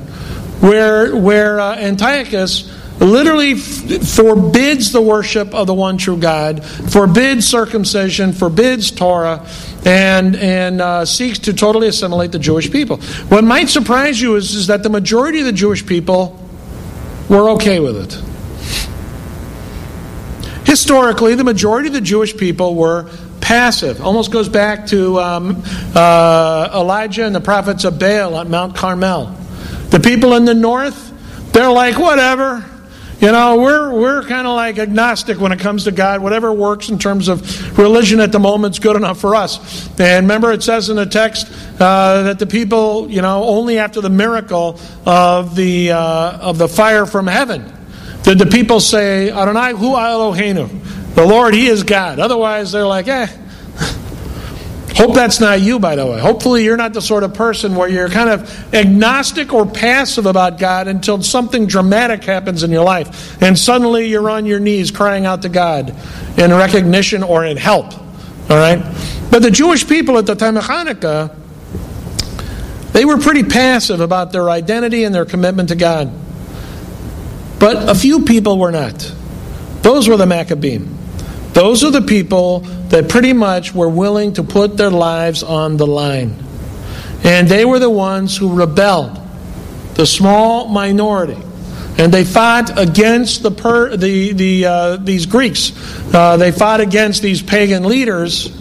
where, 0.61 1.15
where 1.15 1.59
uh, 1.59 1.75
Antiochus 1.75 2.71
literally 2.99 3.53
f- 3.53 4.07
forbids 4.07 4.91
the 4.91 5.01
worship 5.01 5.53
of 5.53 5.67
the 5.67 5.73
one 5.73 5.97
true 5.97 6.17
God, 6.17 6.63
forbids 6.63 7.45
circumcision, 7.45 8.31
forbids 8.31 8.91
Torah, 8.91 9.45
and, 9.85 10.35
and 10.35 10.81
uh, 10.81 11.05
seeks 11.05 11.39
to 11.39 11.53
totally 11.53 11.87
assimilate 11.87 12.31
the 12.31 12.39
Jewish 12.39 12.71
people. 12.71 12.97
What 13.27 13.43
might 13.43 13.69
surprise 13.69 14.21
you 14.21 14.35
is, 14.35 14.55
is 14.55 14.67
that 14.67 14.83
the 14.83 14.89
majority 14.89 15.39
of 15.39 15.45
the 15.45 15.51
Jewish 15.51 15.85
people 15.85 16.39
were 17.29 17.49
okay 17.51 17.79
with 17.79 17.97
it. 17.97 18.13
Historically, 20.65 21.35
the 21.35 21.43
majority 21.43 21.87
of 21.87 21.93
the 21.93 22.01
Jewish 22.01 22.35
people 22.35 22.75
were 22.75 23.09
passive. 23.43 24.01
Almost 24.01 24.31
goes 24.31 24.47
back 24.47 24.87
to 24.87 25.19
um, 25.19 25.61
uh, 25.93 26.69
Elijah 26.73 27.25
and 27.25 27.35
the 27.35 27.41
prophets 27.41 27.83
of 27.83 27.99
Baal 27.99 28.39
at 28.39 28.47
Mount 28.47 28.75
Carmel. 28.75 29.35
The 29.89 29.99
people 29.99 30.33
in 30.35 30.45
the 30.45 30.53
north, 30.53 31.11
they're 31.51 31.69
like, 31.69 31.99
whatever. 31.99 32.65
You 33.19 33.31
know, 33.31 33.57
we're, 33.57 33.93
we're 33.93 34.23
kind 34.23 34.47
of 34.47 34.55
like 34.55 34.79
agnostic 34.79 35.39
when 35.39 35.51
it 35.51 35.59
comes 35.59 35.83
to 35.83 35.91
God. 35.91 36.21
Whatever 36.21 36.51
works 36.51 36.89
in 36.89 36.97
terms 36.97 37.27
of 37.27 37.77
religion 37.77 38.19
at 38.21 38.31
the 38.31 38.39
moment 38.39 38.75
is 38.75 38.79
good 38.79 38.95
enough 38.95 39.19
for 39.19 39.35
us. 39.35 39.87
And 39.99 40.25
remember, 40.25 40.51
it 40.51 40.63
says 40.63 40.89
in 40.89 40.95
the 40.95 41.05
text 41.05 41.47
uh, 41.79 42.23
that 42.23 42.39
the 42.39 42.47
people, 42.47 43.09
you 43.11 43.21
know, 43.21 43.43
only 43.43 43.77
after 43.77 44.01
the 44.01 44.09
miracle 44.09 44.79
of 45.05 45.55
the, 45.55 45.91
uh, 45.91 46.37
of 46.39 46.57
the 46.57 46.67
fire 46.67 47.05
from 47.05 47.27
heaven 47.27 47.71
did 48.23 48.39
the 48.39 48.45
people 48.45 48.79
say, 48.79 49.29
Adonai 49.29 49.73
hu 49.73 49.95
Eloheinu? 49.95 51.02
The 51.15 51.25
Lord, 51.25 51.53
He 51.53 51.67
is 51.67 51.83
God. 51.83 52.19
Otherwise, 52.19 52.71
they're 52.71 52.87
like, 52.87 53.07
eh. 53.07 53.27
Hope 54.95 55.15
that's 55.15 55.39
not 55.39 55.59
you, 55.59 55.79
by 55.79 55.95
the 55.95 56.05
way. 56.05 56.19
Hopefully, 56.19 56.63
you're 56.63 56.77
not 56.77 56.93
the 56.93 57.01
sort 57.01 57.23
of 57.23 57.33
person 57.33 57.75
where 57.75 57.89
you're 57.89 58.09
kind 58.09 58.29
of 58.29 58.73
agnostic 58.73 59.51
or 59.51 59.65
passive 59.65 60.27
about 60.27 60.59
God 60.59 60.87
until 60.87 61.21
something 61.23 61.65
dramatic 61.65 62.23
happens 62.23 62.61
in 62.61 62.69
your 62.69 62.83
life. 62.83 63.41
And 63.41 63.57
suddenly 63.57 64.07
you're 64.07 64.29
on 64.29 64.45
your 64.45 64.59
knees 64.59 64.91
crying 64.91 65.25
out 65.25 65.41
to 65.41 65.49
God 65.49 65.95
in 66.37 66.51
recognition 66.51 67.23
or 67.23 67.43
in 67.43 67.57
help. 67.57 67.91
All 68.49 68.57
right? 68.57 68.83
But 69.31 69.41
the 69.41 69.49
Jewish 69.49 69.87
people 69.87 70.19
at 70.19 70.27
the 70.27 70.35
time 70.35 70.57
of 70.57 70.63
Hanukkah, 70.63 71.35
they 72.91 73.03
were 73.03 73.17
pretty 73.17 73.43
passive 73.43 73.99
about 73.99 74.31
their 74.31 74.47
identity 74.51 75.05
and 75.05 75.15
their 75.15 75.25
commitment 75.25 75.69
to 75.69 75.75
God. 75.75 76.13
But 77.59 77.89
a 77.89 77.95
few 77.95 78.25
people 78.25 78.59
were 78.59 78.71
not. 78.71 79.11
Those 79.81 80.07
were 80.07 80.17
the 80.17 80.27
Maccabees. 80.27 80.87
Those 81.53 81.83
are 81.83 81.91
the 81.91 82.01
people 82.01 82.61
that 82.89 83.09
pretty 83.09 83.33
much 83.33 83.73
were 83.73 83.89
willing 83.89 84.33
to 84.33 84.43
put 84.43 84.75
their 84.75 84.89
lives 84.89 85.43
on 85.43 85.77
the 85.77 85.85
line. 85.85 86.35
And 87.23 87.47
they 87.47 87.63
were 87.63 87.79
the 87.79 87.89
ones 87.89 88.35
who 88.35 88.53
rebelled, 88.53 89.19
the 89.93 90.05
small 90.05 90.67
minority. 90.67 91.37
And 91.97 92.11
they 92.11 92.23
fought 92.23 92.77
against 92.79 93.43
the, 93.43 93.51
per, 93.51 93.95
the, 93.95 94.33
the 94.33 94.65
uh, 94.65 94.97
these 94.97 95.27
Greeks. 95.27 95.71
Uh, 96.11 96.37
they 96.37 96.51
fought 96.51 96.81
against 96.81 97.21
these 97.21 97.43
pagan 97.43 97.83
leaders. 97.83 98.59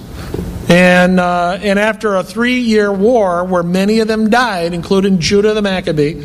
And, 0.68 1.18
uh, 1.18 1.58
and 1.62 1.78
after 1.78 2.16
a 2.16 2.22
three 2.22 2.60
year 2.60 2.92
war 2.92 3.44
where 3.44 3.62
many 3.62 4.00
of 4.00 4.08
them 4.08 4.28
died, 4.28 4.74
including 4.74 5.18
Judah 5.18 5.54
the 5.54 5.62
Maccabee, 5.62 6.22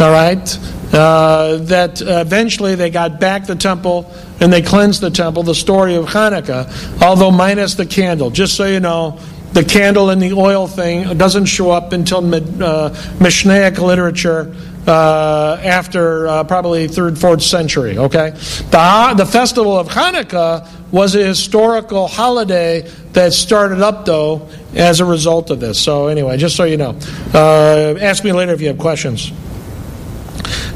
all 0.00 0.10
right, 0.10 0.58
uh, 0.92 1.56
that 1.56 2.00
eventually 2.00 2.74
they 2.74 2.90
got 2.90 3.20
back 3.20 3.46
the 3.46 3.54
temple 3.54 4.12
and 4.40 4.52
they 4.52 4.62
cleansed 4.62 5.00
the 5.00 5.10
temple, 5.10 5.42
the 5.42 5.54
story 5.54 5.94
of 5.94 6.06
Hanukkah, 6.06 7.02
although 7.02 7.30
minus 7.30 7.74
the 7.74 7.86
candle. 7.86 8.30
Just 8.30 8.56
so 8.56 8.64
you 8.64 8.80
know, 8.80 9.18
the 9.52 9.64
candle 9.64 10.10
and 10.10 10.22
the 10.22 10.32
oil 10.32 10.66
thing 10.66 11.16
doesn't 11.16 11.46
show 11.46 11.70
up 11.70 11.92
until 11.92 12.18
uh, 12.34 12.90
Mishnaic 13.18 13.78
literature 13.78 14.54
uh, 14.86 15.60
after 15.62 16.28
uh, 16.28 16.44
probably 16.44 16.88
third, 16.88 17.18
fourth 17.18 17.42
century. 17.42 17.98
Okay, 17.98 18.30
the 18.30 19.14
the 19.16 19.26
festival 19.26 19.78
of 19.78 19.88
Hanukkah 19.88 20.68
was 20.90 21.14
a 21.14 21.24
historical 21.24 22.08
holiday 22.08 22.88
that 23.12 23.32
started 23.32 23.80
up 23.80 24.04
though 24.04 24.48
as 24.74 25.00
a 25.00 25.04
result 25.04 25.50
of 25.50 25.60
this. 25.60 25.80
So 25.80 26.06
anyway, 26.06 26.36
just 26.36 26.56
so 26.56 26.64
you 26.64 26.76
know, 26.76 26.98
uh, 27.34 27.96
ask 28.00 28.24
me 28.24 28.32
later 28.32 28.52
if 28.52 28.60
you 28.60 28.68
have 28.68 28.78
questions. 28.78 29.32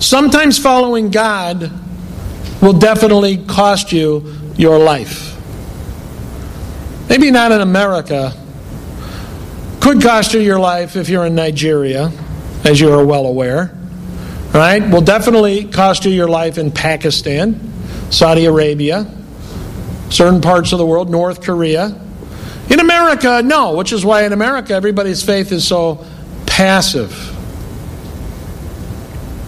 Sometimes 0.00 0.58
following 0.58 1.10
God 1.10 1.70
will 2.60 2.72
definitely 2.72 3.38
cost 3.38 3.92
you 3.92 4.34
your 4.56 4.78
life. 4.78 5.36
Maybe 7.08 7.30
not 7.30 7.52
in 7.52 7.60
America. 7.60 8.32
Could 9.80 10.02
cost 10.02 10.32
you 10.32 10.40
your 10.40 10.58
life 10.58 10.96
if 10.96 11.08
you're 11.08 11.26
in 11.26 11.34
Nigeria, 11.34 12.10
as 12.64 12.80
you 12.80 12.92
are 12.92 13.04
well 13.04 13.26
aware. 13.26 13.76
Right? 14.54 14.80
Will 14.88 15.00
definitely 15.00 15.64
cost 15.64 16.04
you 16.04 16.12
your 16.12 16.28
life 16.28 16.58
in 16.58 16.70
Pakistan, 16.70 17.72
Saudi 18.10 18.46
Arabia, 18.46 19.12
certain 20.10 20.40
parts 20.40 20.72
of 20.72 20.78
the 20.78 20.86
world, 20.86 21.10
North 21.10 21.42
Korea. 21.42 22.00
In 22.70 22.80
America, 22.80 23.42
no, 23.44 23.76
which 23.76 23.92
is 23.92 24.04
why 24.04 24.24
in 24.24 24.32
America 24.32 24.72
everybody's 24.72 25.22
faith 25.22 25.52
is 25.52 25.66
so 25.66 26.06
passive. 26.46 27.33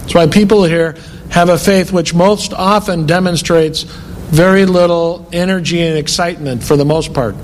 That's 0.06 0.14
why 0.14 0.28
people 0.28 0.62
here 0.62 0.94
have 1.30 1.48
a 1.48 1.58
faith 1.58 1.90
which 1.90 2.14
most 2.14 2.52
often 2.52 3.06
demonstrates 3.06 3.82
very 3.82 4.64
little 4.64 5.28
energy 5.32 5.82
and 5.82 5.98
excitement 5.98 6.62
for 6.62 6.76
the 6.76 6.84
most 6.84 7.12
part. 7.12 7.34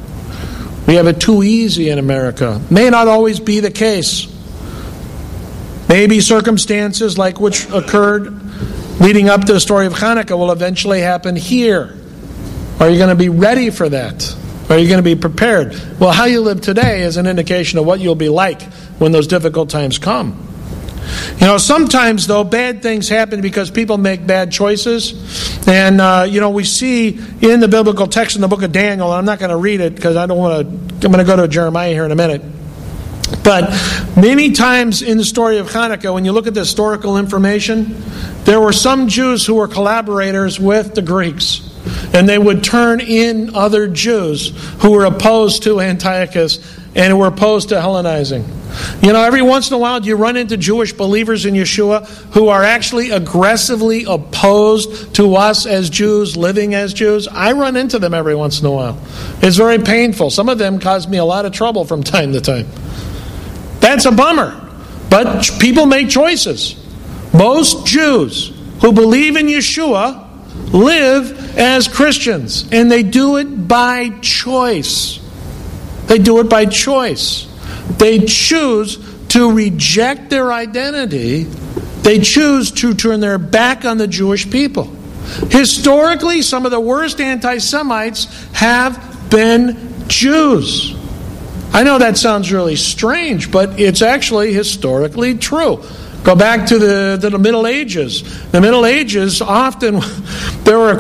We 0.87 0.95
have 0.95 1.09
it 1.09 1.21
too 1.21 1.43
easy 1.43 1.89
in 1.89 1.99
America. 1.99 2.63
May 2.71 2.89
not 2.89 3.09
always 3.09 3.41
be 3.41 3.59
the 3.59 3.73
case. 3.73 4.29
Maybe 5.89 6.21
circumstances 6.21 7.19
like 7.19 7.41
which 7.41 7.69
occurred 7.71 8.33
leading 9.01 9.29
up 9.29 9.41
to 9.47 9.55
the 9.55 9.61
story 9.61 9.87
of 9.87 9.95
Hanukkah 9.95 10.39
will 10.39 10.53
eventually 10.53 11.01
happen 11.01 11.35
here. 11.35 11.99
Are 12.79 12.89
you 12.89 12.97
going 12.97 13.11
to 13.11 13.17
be 13.17 13.29
ready 13.29 13.71
for 13.71 13.89
that? 13.89 14.37
Are 14.71 14.79
you 14.79 14.87
going 14.87 15.03
to 15.03 15.03
be 15.03 15.17
prepared? 15.17 15.75
Well, 15.99 16.13
how 16.13 16.27
you 16.27 16.41
live 16.43 16.61
today 16.61 17.03
is 17.03 17.17
an 17.17 17.27
indication 17.27 17.81
of 17.81 17.87
what 17.87 17.99
you'll 17.99 18.15
be 18.15 18.29
like 18.29 18.63
when 19.01 19.11
those 19.11 19.27
difficult 19.27 19.69
times 19.69 19.99
come. 19.99 20.52
You 21.39 21.47
know, 21.47 21.59
sometimes, 21.59 22.27
though, 22.27 22.45
bad 22.45 22.83
things 22.83 23.09
happen 23.09 23.41
because 23.41 23.71
people 23.71 23.99
make 23.99 24.27
bad 24.27 24.53
choices. 24.53 25.67
And, 25.67 26.01
uh, 26.01 26.27
you 26.29 26.41
know, 26.41 26.51
we 26.51 26.65
see 26.65 27.19
in 27.41 27.61
the 27.61 27.69
biblical 27.69 28.07
text 28.07 28.37
in 28.37 28.43
the 28.43 28.49
book 28.49 28.63
of 28.63 28.73
Daniel, 28.73 29.09
and 29.09 29.19
I'm 29.19 29.25
not 29.25 29.39
going 29.39 29.51
to 29.51 29.57
read 29.57 29.81
it 29.81 29.95
because 29.95 30.17
I 30.17 30.27
don't 30.27 30.39
want 30.39 30.63
to, 30.63 31.07
I'm 31.07 31.13
going 31.13 31.19
to 31.19 31.25
go 31.25 31.37
to 31.37 31.49
Jeremiah 31.49 31.93
here 31.93 32.05
in 32.05 32.13
a 32.13 32.17
minute. 32.17 32.43
But 33.45 33.71
many 34.17 34.53
times 34.53 35.03
in 35.03 35.19
the 35.19 35.25
story 35.25 35.59
of 35.59 35.69
Hanukkah, 35.71 36.15
when 36.15 36.25
you 36.25 36.33
look 36.33 36.47
at 36.47 36.55
the 36.55 36.61
historical 36.61 37.19
information, 37.19 38.03
there 38.45 38.61
were 38.61 38.73
some 38.73 39.09
Jews 39.09 39.45
who 39.45 39.55
were 39.55 39.69
collaborators 39.69 40.61
with 40.61 40.95
the 40.95 41.03
Greeks. 41.03 41.69
and 42.15 42.29
they 42.29 42.39
would 42.39 42.63
turn 42.63 43.01
in 43.01 43.55
other 43.55 43.89
Jews 43.89 44.53
who 44.81 44.91
were 44.91 45.05
opposed 45.05 45.63
to 45.65 45.81
Antiochus 45.81 46.59
and 46.95 47.19
were 47.19 47.29
opposed 47.29 47.71
to 47.71 47.77
Hellenizing. 47.77 48.45
You 49.03 49.13
know, 49.13 49.23
every 49.23 49.43
once 49.43 49.69
in 49.69 49.75
a 49.75 49.79
while, 49.79 50.05
you 50.05 50.17
run 50.17 50.37
into 50.37 50.57
Jewish 50.57 50.93
believers 50.93 51.45
in 51.47 51.55
Yeshua 51.55 52.07
who 52.35 52.49
are 52.49 52.63
actually 52.63 53.11
aggressively 53.11 54.05
opposed 54.05 55.15
to 55.17 55.37
us 55.37 55.67
as 55.67 55.91
Jews, 55.91 56.37
living 56.37 56.75
as 56.75 56.95
Jews? 56.95 57.29
I 57.29 57.53
run 57.53 57.77
into 57.77 57.99
them 57.99 58.15
every 58.15 58.35
once 58.35 58.61
in 58.61 58.67
a 58.67 58.71
while. 58.71 58.99
It's 59.43 59.57
very 59.57 59.79
painful. 59.79 60.31
Some 60.31 60.49
of 60.49 60.59
them 60.59 60.79
cause 60.79 61.09
me 61.09 61.19
a 61.19 61.25
lot 61.25 61.45
of 61.45 61.53
trouble 61.53 61.85
from 61.85 62.03
time 62.03 62.33
to 62.33 62.41
time. 62.41 62.67
That's 63.83 64.07
a 64.07 64.13
bummer. 64.13 64.59
But 65.11 65.51
people 65.59 65.85
make 65.85 66.09
choices. 66.09 66.77
Most 67.35 67.85
Jews 67.85 68.53
who 68.81 68.93
believe 68.93 69.37
in 69.37 69.47
Yeshua 69.47 70.29
live 70.73 71.59
as 71.59 71.89
Christians, 71.89 72.67
and 72.73 72.91
they 72.91 73.03
do 73.03 73.37
it 73.37 73.69
by 73.69 74.11
choice. 74.21 75.19
They 76.07 76.19
do 76.19 76.39
it 76.41 76.49
by 76.49 76.67
choice. 76.67 77.47
They 77.99 78.21
choose 78.21 78.99
to 79.29 79.53
reject 79.53 80.31
their 80.31 80.53
identity. 80.53 81.45
They 82.03 82.21
choose 82.21 82.71
to 82.73 82.95
turn 82.95 83.21
their 83.21 83.39
back 83.39 83.85
on 83.85 83.99
the 83.99 84.09
Jewish 84.09 84.51
people. 84.51 84.85
Historically, 85.51 86.43
some 86.43 86.65
of 86.65 86.71
the 86.71 86.81
worst 86.81 87.21
anti 87.21 87.59
Semites 87.59 88.25
have 88.53 89.29
been 89.31 90.09
Jews. 90.09 91.02
I 91.75 91.85
know 91.85 91.99
that 91.99 92.17
sounds 92.17 92.53
really 92.53 92.77
strange, 92.77 93.51
but 93.51 93.81
it's 93.81 94.03
actually 94.03 94.53
historically 94.53 95.39
true. 95.39 95.83
Go 96.23 96.37
back 96.37 96.67
to 96.69 96.79
the, 96.79 97.19
to 97.21 97.31
the 97.31 97.39
Middle 97.39 97.67
Ages. 97.67 98.23
The 98.51 98.61
Middle 98.61 98.87
Ages 98.87 99.41
often 99.41 99.95
there 100.65 100.79
were 100.79 100.97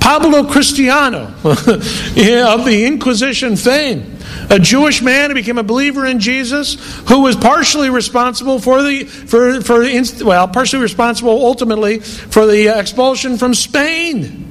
Pablo 0.00 0.44
Christiani 0.44 1.24
of 1.44 2.64
the 2.64 2.84
Inquisition 2.86 3.56
fame 3.56 4.14
a 4.50 4.58
Jewish 4.58 5.02
man 5.02 5.30
who 5.30 5.34
became 5.34 5.58
a 5.58 5.62
believer 5.62 6.06
in 6.06 6.18
Jesus, 6.18 6.74
who 7.08 7.20
was 7.20 7.36
partially 7.36 7.90
responsible 7.90 8.58
for 8.58 8.82
the 8.82 9.04
for 9.04 9.60
for 9.60 9.84
well, 10.24 10.48
partially 10.48 10.82
responsible 10.82 11.30
ultimately 11.30 12.00
for 12.00 12.46
the 12.46 12.78
expulsion 12.78 13.38
from 13.38 13.54
Spain, 13.54 14.43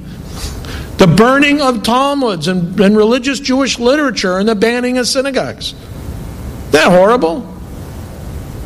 the 0.98 1.06
burning 1.06 1.60
of 1.60 1.82
Talmuds 1.82 2.48
and, 2.48 2.78
and 2.80 2.96
religious 2.96 3.40
Jewish 3.40 3.78
literature, 3.78 4.38
and 4.38 4.48
the 4.48 4.54
banning 4.54 4.98
of 4.98 5.08
synagogues. 5.08 5.72
Isn't 5.72 6.72
that 6.72 6.90
horrible? 6.90 7.52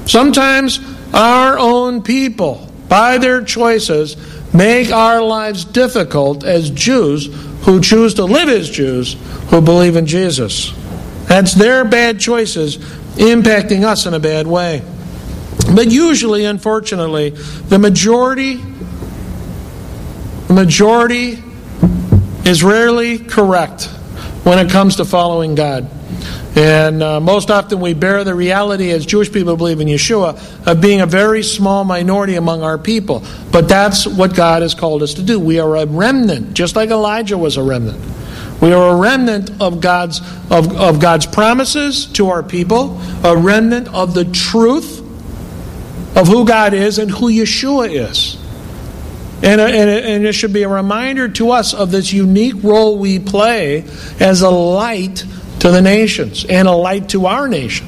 Sometimes 0.07 0.81
our 1.15 1.59
own 1.59 2.03
people, 2.03 2.71
by 2.89 3.19
their 3.19 3.43
choices, 3.43 4.17
make 4.53 4.91
our 4.91 5.23
lives 5.23 5.65
difficult 5.65 6.45
as 6.45 6.71
Jews 6.71 7.27
who 7.63 7.81
choose 7.81 8.15
to 8.15 8.25
live 8.25 8.49
as 8.49 8.71
Jews 8.71 9.17
who 9.51 9.61
believe 9.61 9.97
in 9.97 10.07
Jesus. 10.07 10.73
That's 11.27 11.55
their 11.55 11.85
bad 11.85 12.21
choices 12.21 12.79
impacting 13.17 13.85
us 13.85 14.07
in 14.07 14.15
a 14.15 14.21
bad 14.21 14.47
way. 14.47 14.83
But 15.75 15.91
usually, 15.91 16.45
unfortunately, 16.45 17.31
the 17.31 17.79
majority 17.79 18.63
the 20.49 20.55
majority 20.55 21.43
is 22.49 22.65
rarely 22.65 23.19
correct 23.19 23.85
when 24.45 24.59
it 24.59 24.71
comes 24.71 24.97
to 24.97 25.05
following 25.05 25.55
God. 25.55 25.91
And 26.57 27.03
uh, 27.03 27.21
most 27.21 27.51
often 27.51 27.79
we 27.79 27.93
bear 27.93 28.25
the 28.25 28.35
reality 28.35 28.91
as 28.91 29.05
Jewish 29.05 29.31
people 29.31 29.57
believe 29.57 29.81
in 29.81 29.87
Yeshua 29.87 30.67
of 30.67 30.81
being 30.81 31.03
a 31.03 31.07
very 31.07 31.43
small 31.43 31.85
minority 31.85 32.37
among 32.37 32.63
our 32.63 32.79
people. 32.79 33.23
But 33.53 33.69
that's 33.69 34.07
what 34.07 34.35
God 34.35 34.63
has 34.63 34.75
called 34.75 35.03
us 35.03 35.15
to 35.15 35.23
do. 35.23 35.39
We 35.39 35.61
are 35.61 35.77
a 35.77 35.85
remnant, 35.85 36.55
just 36.55 36.75
like 36.75 36.89
Elijah 36.89 37.37
was 37.37 37.59
a 37.59 37.63
remnant. 37.63 38.03
We 38.63 38.73
are 38.73 38.95
a 38.95 38.97
remnant 38.97 39.51
of 39.61 39.83
God's, 39.83 40.21
of, 40.51 40.75
of 40.75 41.01
God's 41.01 41.27
promises 41.27 42.07
to 42.15 42.31
our 42.31 42.43
people, 42.43 42.99
a 43.23 43.37
remnant 43.37 43.89
of 43.89 44.15
the 44.15 44.25
truth 44.25 45.01
of 46.17 46.27
who 46.27 46.47
God 46.47 46.73
is 46.73 46.99
and 46.99 47.11
who 47.11 47.31
Yeshua 47.31 47.89
is. 47.95 48.43
And, 49.41 49.61
and, 49.61 49.91
and 49.91 50.27
it 50.27 50.33
should 50.33 50.53
be 50.53 50.65
a 50.65 50.69
reminder 50.69 51.29
to 51.29 51.53
us 51.53 51.73
of 51.73 51.91
this 51.91 52.13
unique 52.13 52.63
role 52.63 52.99
we 52.99 53.19
play 53.21 53.85
as 54.19 54.43
a 54.43 54.51
light 54.51 55.25
to 55.61 55.71
the 55.71 55.81
nations 55.81 56.45
and 56.45 56.67
a 56.67 56.73
light 56.73 57.11
to 57.11 57.27
our 57.27 57.49
nation. 57.49 57.87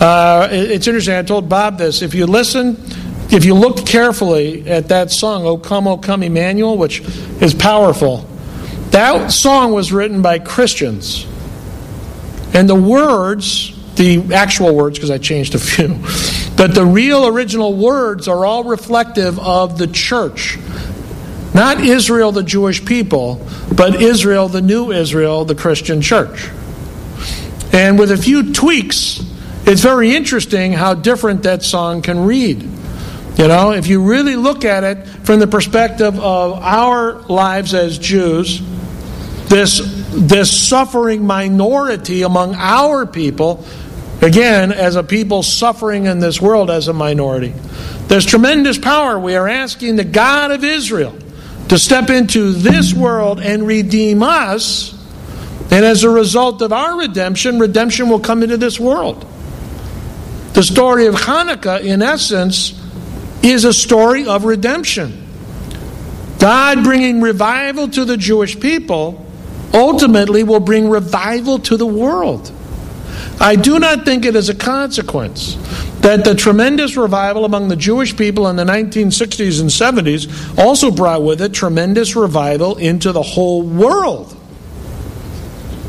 Uh, 0.00 0.48
it's 0.50 0.86
interesting. 0.88 1.14
I 1.14 1.22
told 1.22 1.48
Bob 1.48 1.78
this. 1.78 2.02
If 2.02 2.14
you 2.14 2.26
listen, 2.26 2.76
if 3.30 3.44
you 3.44 3.54
look 3.54 3.86
carefully 3.86 4.68
at 4.68 4.88
that 4.88 5.12
song, 5.12 5.46
O 5.46 5.56
Come, 5.56 5.86
O 5.86 5.96
Come 5.96 6.24
Emmanuel, 6.24 6.76
which 6.76 7.00
is 7.40 7.54
powerful, 7.54 8.28
that 8.90 9.30
song 9.30 9.72
was 9.72 9.92
written 9.92 10.22
by 10.22 10.40
Christians. 10.40 11.26
And 12.52 12.68
the 12.68 12.74
words, 12.74 13.72
the 13.94 14.34
actual 14.34 14.74
words, 14.74 14.98
because 14.98 15.10
I 15.10 15.18
changed 15.18 15.54
a 15.54 15.58
few, 15.60 16.02
but 16.60 16.74
the 16.74 16.84
real 16.84 17.26
original 17.26 17.74
words 17.74 18.28
are 18.28 18.44
all 18.44 18.64
reflective 18.64 19.38
of 19.38 19.78
the 19.78 19.86
church. 19.86 20.58
Not 21.54 21.80
Israel, 21.80 22.32
the 22.32 22.42
Jewish 22.42 22.84
people, 22.84 23.40
but 23.74 24.02
Israel, 24.02 24.46
the 24.46 24.60
new 24.60 24.92
Israel, 24.92 25.46
the 25.46 25.54
Christian 25.54 26.02
church. 26.02 26.50
And 27.72 27.98
with 27.98 28.10
a 28.10 28.18
few 28.18 28.52
tweaks, 28.52 29.24
it's 29.64 29.80
very 29.80 30.14
interesting 30.14 30.74
how 30.74 30.92
different 30.92 31.44
that 31.44 31.62
song 31.62 32.02
can 32.02 32.26
read. 32.26 32.60
You 33.38 33.48
know, 33.48 33.72
if 33.72 33.86
you 33.86 34.02
really 34.02 34.36
look 34.36 34.66
at 34.66 34.84
it 34.84 35.06
from 35.24 35.40
the 35.40 35.46
perspective 35.46 36.20
of 36.20 36.58
our 36.58 37.22
lives 37.22 37.72
as 37.72 37.98
Jews, 37.98 38.60
this, 39.48 39.80
this 40.12 40.68
suffering 40.68 41.26
minority 41.26 42.20
among 42.20 42.54
our 42.54 43.06
people, 43.06 43.64
again, 44.20 44.72
as 44.72 44.96
a 44.96 45.02
people 45.02 45.42
suffering 45.42 46.06
in 46.06 46.18
this 46.18 46.40
world 46.40 46.70
as 46.70 46.88
a 46.88 46.92
minority. 46.92 47.54
There's 48.08 48.26
tremendous 48.26 48.78
power. 48.78 49.18
We 49.18 49.36
are 49.36 49.48
asking 49.48 49.96
the 49.96 50.04
God 50.04 50.50
of 50.50 50.64
Israel 50.64 51.16
to 51.68 51.78
step 51.78 52.10
into 52.10 52.52
this 52.52 52.92
world 52.92 53.40
and 53.40 53.66
redeem 53.66 54.22
us. 54.22 54.92
And 55.70 55.84
as 55.84 56.02
a 56.02 56.10
result 56.10 56.62
of 56.62 56.72
our 56.72 56.98
redemption, 56.98 57.60
redemption 57.60 58.08
will 58.08 58.18
come 58.18 58.42
into 58.42 58.56
this 58.56 58.80
world. 58.80 59.24
The 60.54 60.64
story 60.64 61.06
of 61.06 61.14
Hanukkah, 61.14 61.80
in 61.82 62.02
essence, 62.02 62.74
is 63.42 63.64
a 63.64 63.72
story 63.72 64.26
of 64.26 64.44
redemption. 64.44 65.28
God 66.40 66.82
bringing 66.82 67.20
revival 67.20 67.86
to 67.88 68.04
the 68.04 68.16
Jewish 68.16 68.58
people 68.58 69.24
ultimately 69.72 70.42
will 70.42 70.58
bring 70.58 70.88
revival 70.88 71.60
to 71.60 71.76
the 71.76 71.86
world. 71.86 72.50
I 73.40 73.56
do 73.56 73.78
not 73.78 74.04
think 74.04 74.26
it 74.26 74.36
is 74.36 74.50
a 74.50 74.54
consequence 74.54 75.54
that 76.00 76.24
the 76.24 76.34
tremendous 76.34 76.96
revival 76.96 77.46
among 77.46 77.68
the 77.68 77.76
Jewish 77.76 78.14
people 78.14 78.48
in 78.48 78.56
the 78.56 78.64
1960s 78.64 79.60
and 79.60 79.70
70s 79.70 80.58
also 80.58 80.90
brought 80.90 81.22
with 81.22 81.40
it 81.40 81.54
tremendous 81.54 82.14
revival 82.14 82.76
into 82.76 83.12
the 83.12 83.22
whole 83.22 83.62
world. 83.62 84.36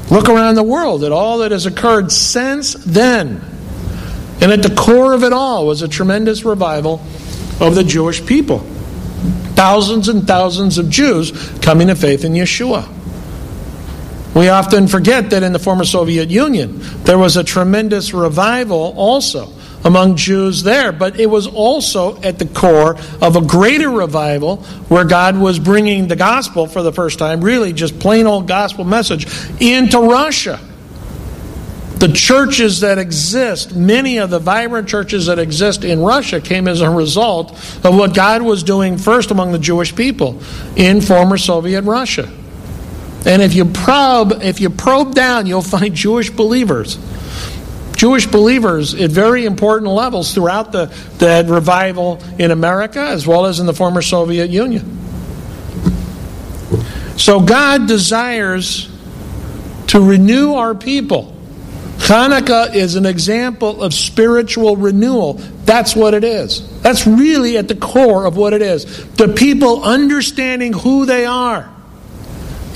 Look 0.09 0.29
around 0.29 0.55
the 0.55 0.63
world 0.63 1.03
at 1.03 1.11
all 1.11 1.39
that 1.39 1.51
has 1.51 1.65
occurred 1.65 2.11
since 2.11 2.73
then. 2.73 3.41
And 4.41 4.51
at 4.51 4.63
the 4.63 4.73
core 4.73 5.13
of 5.13 5.23
it 5.23 5.33
all 5.33 5.67
was 5.67 5.81
a 5.81 5.87
tremendous 5.89 6.45
revival 6.45 7.01
of 7.59 7.75
the 7.75 7.83
Jewish 7.83 8.25
people. 8.25 8.59
Thousands 9.55 10.07
and 10.07 10.25
thousands 10.25 10.77
of 10.77 10.89
Jews 10.89 11.31
coming 11.59 11.87
to 11.87 11.95
faith 11.95 12.23
in 12.23 12.31
Yeshua. 12.31 13.00
We 14.33 14.47
often 14.47 14.87
forget 14.87 15.31
that 15.31 15.43
in 15.43 15.51
the 15.51 15.59
former 15.59 15.83
Soviet 15.83 16.29
Union, 16.29 16.79
there 17.03 17.17
was 17.17 17.35
a 17.35 17.43
tremendous 17.43 18.13
revival 18.13 18.93
also 18.95 19.51
among 19.83 20.15
Jews 20.15 20.63
there, 20.63 20.91
but 20.91 21.19
it 21.19 21.25
was 21.25 21.47
also 21.47 22.21
at 22.21 22.39
the 22.39 22.45
core 22.45 22.97
of 23.21 23.35
a 23.35 23.41
greater 23.41 23.89
revival 23.89 24.57
where 24.87 25.03
God 25.03 25.37
was 25.37 25.59
bringing 25.59 26.07
the 26.07 26.15
gospel 26.15 26.67
for 26.67 26.81
the 26.81 26.93
first 26.93 27.19
time, 27.19 27.41
really 27.41 27.73
just 27.73 27.99
plain 27.99 28.27
old 28.27 28.47
gospel 28.47 28.85
message, 28.85 29.27
into 29.59 29.99
Russia. 29.99 30.59
The 31.95 32.13
churches 32.13 32.79
that 32.79 32.97
exist, 32.97 33.75
many 33.75 34.17
of 34.17 34.29
the 34.29 34.39
vibrant 34.39 34.87
churches 34.87 35.27
that 35.27 35.39
exist 35.39 35.83
in 35.83 35.99
Russia, 35.99 36.41
came 36.41 36.67
as 36.67 36.81
a 36.81 36.89
result 36.89 37.51
of 37.85 37.95
what 37.95 38.15
God 38.15 38.41
was 38.41 38.63
doing 38.63 38.97
first 38.97 39.29
among 39.29 39.51
the 39.51 39.59
Jewish 39.59 39.95
people 39.95 40.41
in 40.75 41.01
former 41.01 41.37
Soviet 41.37 41.83
Russia. 41.83 42.31
And 43.25 43.41
if 43.41 43.53
you 43.53 43.65
probe, 43.65 44.41
if 44.41 44.59
you 44.59 44.69
probe 44.69 45.13
down, 45.13 45.45
you'll 45.45 45.61
find 45.61 45.93
Jewish 45.93 46.29
believers. 46.29 46.97
Jewish 47.95 48.25
believers 48.25 48.95
at 48.95 49.11
very 49.11 49.45
important 49.45 49.91
levels 49.91 50.33
throughout 50.33 50.71
the, 50.71 50.85
the 51.19 51.45
revival 51.47 52.19
in 52.39 52.49
America 52.49 52.99
as 52.99 53.27
well 53.27 53.45
as 53.45 53.59
in 53.59 53.67
the 53.67 53.73
former 53.73 54.01
Soviet 54.01 54.49
Union. 54.49 54.97
So 57.15 57.39
God 57.39 57.87
desires 57.87 58.89
to 59.87 60.01
renew 60.01 60.55
our 60.55 60.73
people. 60.73 61.37
Hanukkah 61.97 62.73
is 62.73 62.95
an 62.95 63.05
example 63.05 63.83
of 63.83 63.93
spiritual 63.93 64.77
renewal. 64.77 65.33
That's 65.65 65.95
what 65.95 66.15
it 66.15 66.23
is. 66.23 66.81
That's 66.81 67.05
really 67.05 67.57
at 67.57 67.67
the 67.67 67.75
core 67.75 68.25
of 68.25 68.35
what 68.35 68.53
it 68.53 68.63
is. 68.63 69.05
The 69.11 69.27
people 69.27 69.83
understanding 69.83 70.73
who 70.73 71.05
they 71.05 71.27
are 71.27 71.71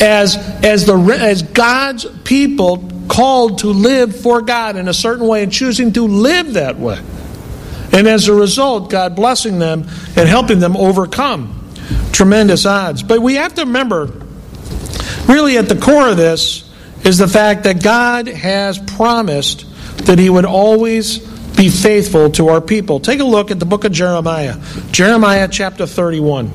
as, 0.02 0.38
as, 0.64 0.86
the, 0.86 0.98
as 0.98 1.42
God's 1.44 2.06
people 2.24 2.90
called 3.08 3.60
to 3.60 3.68
live 3.68 4.16
for 4.16 4.42
God 4.42 4.76
in 4.76 4.88
a 4.88 4.94
certain 4.94 5.28
way 5.28 5.44
and 5.44 5.52
choosing 5.52 5.94
to 5.94 6.08
live 6.08 6.54
that 6.54 6.78
way. 6.78 7.00
And 7.92 8.08
as 8.08 8.28
a 8.28 8.34
result, 8.34 8.90
God 8.90 9.16
blessing 9.16 9.60
them 9.60 9.88
and 10.16 10.28
helping 10.28 10.60
them 10.60 10.76
overcome 10.76 11.72
tremendous 12.12 12.66
odds. 12.66 13.04
But 13.04 13.22
we 13.22 13.36
have 13.36 13.54
to 13.56 13.62
remember, 13.62 14.12
really 15.28 15.58
at 15.58 15.70
the 15.70 15.78
core 15.80 16.10
of 16.10 16.18
this, 16.18 16.70
is 17.04 17.18
the 17.18 17.28
fact 17.28 17.64
that 17.64 17.84
God 17.84 18.28
has 18.28 18.80
promised 18.80 19.66
that 20.06 20.18
He 20.20 20.30
would 20.30 20.46
always 20.46 21.20
be 21.56 21.70
faithful 21.70 22.32
to 22.32 22.50
our 22.50 22.60
people. 22.60 23.00
Take 23.00 23.20
a 23.20 23.26
look 23.26 23.52
at 23.52 23.60
the 23.60 23.66
book 23.66 23.86
of 23.86 23.92
Jeremiah. 23.92 24.58
Jeremiah 24.92 25.48
chapter 25.50 25.86
31. 25.86 26.52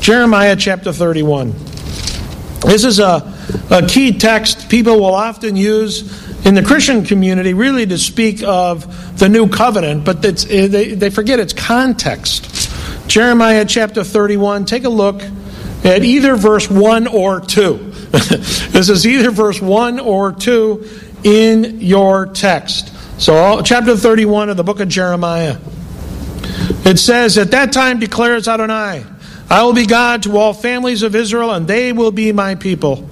Jeremiah 0.00 0.54
chapter 0.56 0.92
31. 0.92 1.54
This 2.60 2.84
is 2.84 2.98
a, 2.98 3.34
a 3.70 3.86
key 3.86 4.18
text 4.18 4.68
people 4.68 4.96
will 4.96 5.14
often 5.14 5.56
use 5.56 6.26
in 6.44 6.54
the 6.54 6.62
Christian 6.62 7.04
community 7.04 7.54
really 7.54 7.86
to 7.86 7.98
speak 7.98 8.42
of 8.42 9.18
the 9.18 9.28
new 9.28 9.48
covenant, 9.48 10.04
but 10.04 10.24
eh, 10.24 10.66
they, 10.66 10.94
they 10.94 11.10
forget 11.10 11.40
its 11.40 11.52
context. 11.52 12.70
Jeremiah 13.08 13.64
chapter 13.64 14.04
31, 14.04 14.64
take 14.64 14.84
a 14.84 14.88
look 14.88 15.22
at 15.84 16.04
either 16.04 16.36
verse 16.36 16.70
1 16.70 17.06
or 17.06 17.40
2. 17.40 17.74
this 18.10 18.88
is 18.88 19.06
either 19.06 19.30
verse 19.30 19.60
1 19.60 20.00
or 20.00 20.32
2 20.32 20.88
in 21.24 21.80
your 21.80 22.26
text. 22.26 22.94
So, 23.20 23.62
chapter 23.62 23.96
31 23.96 24.50
of 24.50 24.56
the 24.56 24.64
book 24.64 24.80
of 24.80 24.88
Jeremiah. 24.88 25.58
It 26.84 26.98
says, 26.98 27.36
At 27.38 27.50
that 27.50 27.72
time 27.72 27.98
declares 27.98 28.46
Adonai, 28.46 29.04
I 29.50 29.62
will 29.62 29.72
be 29.72 29.86
God 29.86 30.24
to 30.24 30.36
all 30.36 30.52
families 30.52 31.02
of 31.02 31.14
Israel, 31.14 31.52
and 31.52 31.66
they 31.66 31.92
will 31.92 32.10
be 32.10 32.32
my 32.32 32.54
people. 32.54 33.08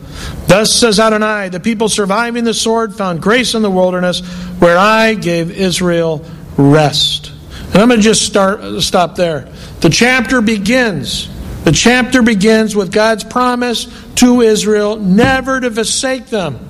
Thus 0.46 0.75
says 0.75 1.01
Adonai, 1.01 1.49
the 1.49 1.61
people 1.61 1.88
surviving 1.88 2.44
the 2.44 2.55
sword 2.55 2.94
found 2.94 3.22
grace 3.22 3.55
in 3.55 3.62
the 3.62 3.70
wilderness, 3.70 4.20
where 4.59 4.77
I 4.77 5.14
gave 5.14 5.51
Israel 5.51 6.25
rest. 6.57 7.33
And 7.72 7.77
I'm 7.77 7.88
going 7.88 8.01
to 8.01 8.05
just 8.05 8.22
start 8.22 8.83
stop 8.83 9.16
there. 9.16 9.49
The 9.81 9.90
chapter 9.90 10.40
begins. 10.40 11.29
The 11.64 11.72
chapter 11.72 12.22
begins 12.22 12.77
with 12.77 12.92
God's 12.92 13.25
promise 13.25 13.87
to 14.16 14.40
Israel 14.42 14.96
never 14.96 15.59
to 15.61 15.70
forsake 15.70 16.27
them. 16.27 16.68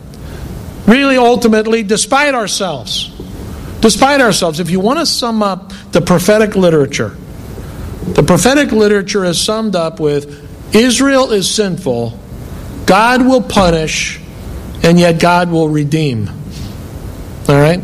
Really, 0.87 1.17
ultimately, 1.17 1.83
despite 1.83 2.35
ourselves. 2.35 3.11
Despite 3.81 4.21
ourselves. 4.21 4.59
If 4.59 4.71
you 4.71 4.81
want 4.81 5.01
to 5.01 5.07
sum 5.07 5.43
up 5.43 5.73
the 5.93 6.01
prophetic 6.01 6.57
literature, 6.57 7.17
the 8.15 8.23
prophetic 8.23 8.73
literature 8.73 9.25
is 9.25 9.41
summed 9.41 9.77
up 9.77 10.01
with 10.01 10.75
Israel 10.75 11.33
is 11.33 11.53
sinful, 11.53 12.19
God 12.87 13.27
will 13.27 13.43
punish, 13.43 14.21
and 14.83 14.99
yet 14.99 15.21
God 15.21 15.51
will 15.51 15.69
redeem. 15.69 16.29
All 17.49 17.55
right? 17.55 17.81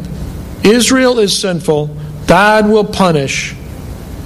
Israel 0.64 1.18
is 1.18 1.38
sinful, 1.38 1.96
God 2.26 2.68
will 2.68 2.84
punish, 2.84 3.54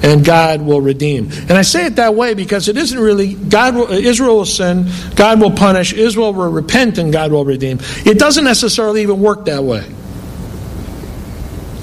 and 0.02 0.24
God 0.24 0.62
will 0.62 0.80
redeem. 0.80 1.30
And 1.32 1.52
I 1.52 1.62
say 1.62 1.86
it 1.86 1.96
that 1.96 2.14
way 2.14 2.34
because 2.34 2.68
it 2.68 2.76
isn't 2.76 2.98
really 2.98 3.34
God 3.34 3.74
will, 3.74 3.90
Israel 3.90 4.36
will 4.36 4.44
sin, 4.44 4.90
God 5.14 5.40
will 5.40 5.50
punish, 5.50 5.92
Israel 5.92 6.32
will 6.32 6.50
repent 6.50 6.98
and 6.98 7.12
God 7.12 7.32
will 7.32 7.44
redeem. 7.44 7.78
It 8.04 8.18
doesn't 8.18 8.44
necessarily 8.44 9.02
even 9.02 9.20
work 9.20 9.46
that 9.46 9.64
way. 9.64 9.84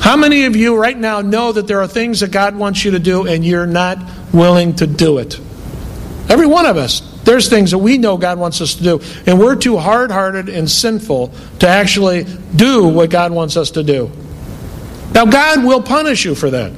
How 0.04 0.18
many 0.18 0.44
of 0.44 0.58
you 0.58 0.76
right 0.76 0.98
now 0.98 1.22
know 1.22 1.54
that 1.54 1.66
there 1.66 1.82
are 1.82 1.88
things 1.88 2.20
that 2.20 2.30
God 2.30 2.58
wants 2.58 2.84
you 2.84 2.92
to 2.92 3.00
do 3.00 3.26
and 3.26 3.46
you're 3.46 3.66
not 3.66 3.98
willing 4.34 4.76
to 4.76 4.86
do 4.86 5.18
it? 5.18 5.40
Every 6.30 6.46
one 6.46 6.66
of 6.66 6.76
us. 6.76 7.00
There's 7.24 7.48
things 7.48 7.72
that 7.72 7.78
we 7.78 7.98
know 7.98 8.18
God 8.18 8.38
wants 8.38 8.60
us 8.60 8.74
to 8.76 8.84
do, 8.84 9.02
and 9.26 9.40
we're 9.40 9.56
too 9.56 9.78
hard 9.78 10.12
hearted 10.12 10.50
and 10.50 10.70
sinful 10.70 11.32
to 11.60 11.70
actually 11.70 12.26
do 12.54 12.86
what 12.86 13.12
God 13.12 13.32
wants 13.32 13.56
us 13.56 13.72
to 13.72 13.84
do. 13.84 14.12
Now, 15.14 15.26
God 15.26 15.64
will 15.64 15.82
punish 15.82 16.26
you 16.26 16.36
for 16.36 16.50
that. 16.50 16.74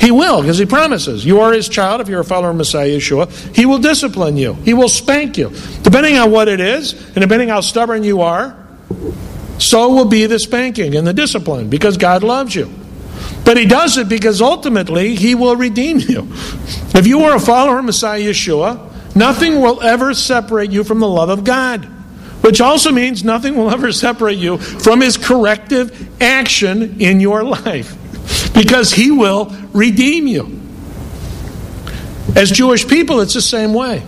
He 0.00 0.12
will, 0.12 0.40
because 0.40 0.58
He 0.58 0.66
promises. 0.66 1.26
You 1.26 1.40
are 1.40 1.52
His 1.52 1.68
child 1.68 2.00
if 2.00 2.06
you're 2.06 2.20
a 2.20 2.24
follower 2.24 2.50
of 2.50 2.56
Messiah 2.56 2.90
Yeshua. 2.90 3.28
He 3.56 3.66
will 3.66 3.78
discipline 3.78 4.36
you, 4.36 4.54
He 4.54 4.72
will 4.72 4.88
spank 4.88 5.36
you. 5.36 5.50
Depending 5.82 6.16
on 6.16 6.30
what 6.30 6.46
it 6.46 6.60
is, 6.60 6.92
and 6.92 7.16
depending 7.16 7.48
how 7.48 7.60
stubborn 7.60 8.04
you 8.04 8.20
are, 8.20 8.56
so 9.58 9.92
will 9.92 10.04
be 10.04 10.26
the 10.26 10.38
spanking 10.38 10.94
and 10.94 11.06
the 11.06 11.14
discipline, 11.14 11.68
because 11.68 11.96
God 11.96 12.22
loves 12.22 12.54
you. 12.54 12.72
But 13.44 13.56
He 13.56 13.66
does 13.66 13.96
it 13.96 14.08
because 14.08 14.42
ultimately 14.42 15.14
He 15.14 15.34
will 15.34 15.56
redeem 15.56 15.98
you. 15.98 16.28
If 16.94 17.06
you 17.06 17.20
are 17.20 17.36
a 17.36 17.40
follower 17.40 17.78
of 17.78 17.84
Messiah 17.84 18.20
Yeshua, 18.20 19.16
nothing 19.16 19.60
will 19.60 19.82
ever 19.82 20.14
separate 20.14 20.70
you 20.70 20.84
from 20.84 21.00
the 21.00 21.08
love 21.08 21.28
of 21.28 21.44
God 21.44 21.92
which 22.46 22.60
also 22.60 22.92
means 22.92 23.24
nothing 23.24 23.56
will 23.56 23.72
ever 23.72 23.90
separate 23.90 24.38
you 24.38 24.56
from 24.56 25.00
his 25.00 25.16
corrective 25.16 26.22
action 26.22 27.00
in 27.00 27.18
your 27.18 27.42
life 27.42 27.96
because 28.54 28.92
he 28.92 29.10
will 29.10 29.52
redeem 29.72 30.28
you. 30.28 30.60
As 32.36 32.52
Jewish 32.52 32.86
people, 32.86 33.20
it's 33.20 33.34
the 33.34 33.40
same 33.40 33.74
way. 33.74 34.04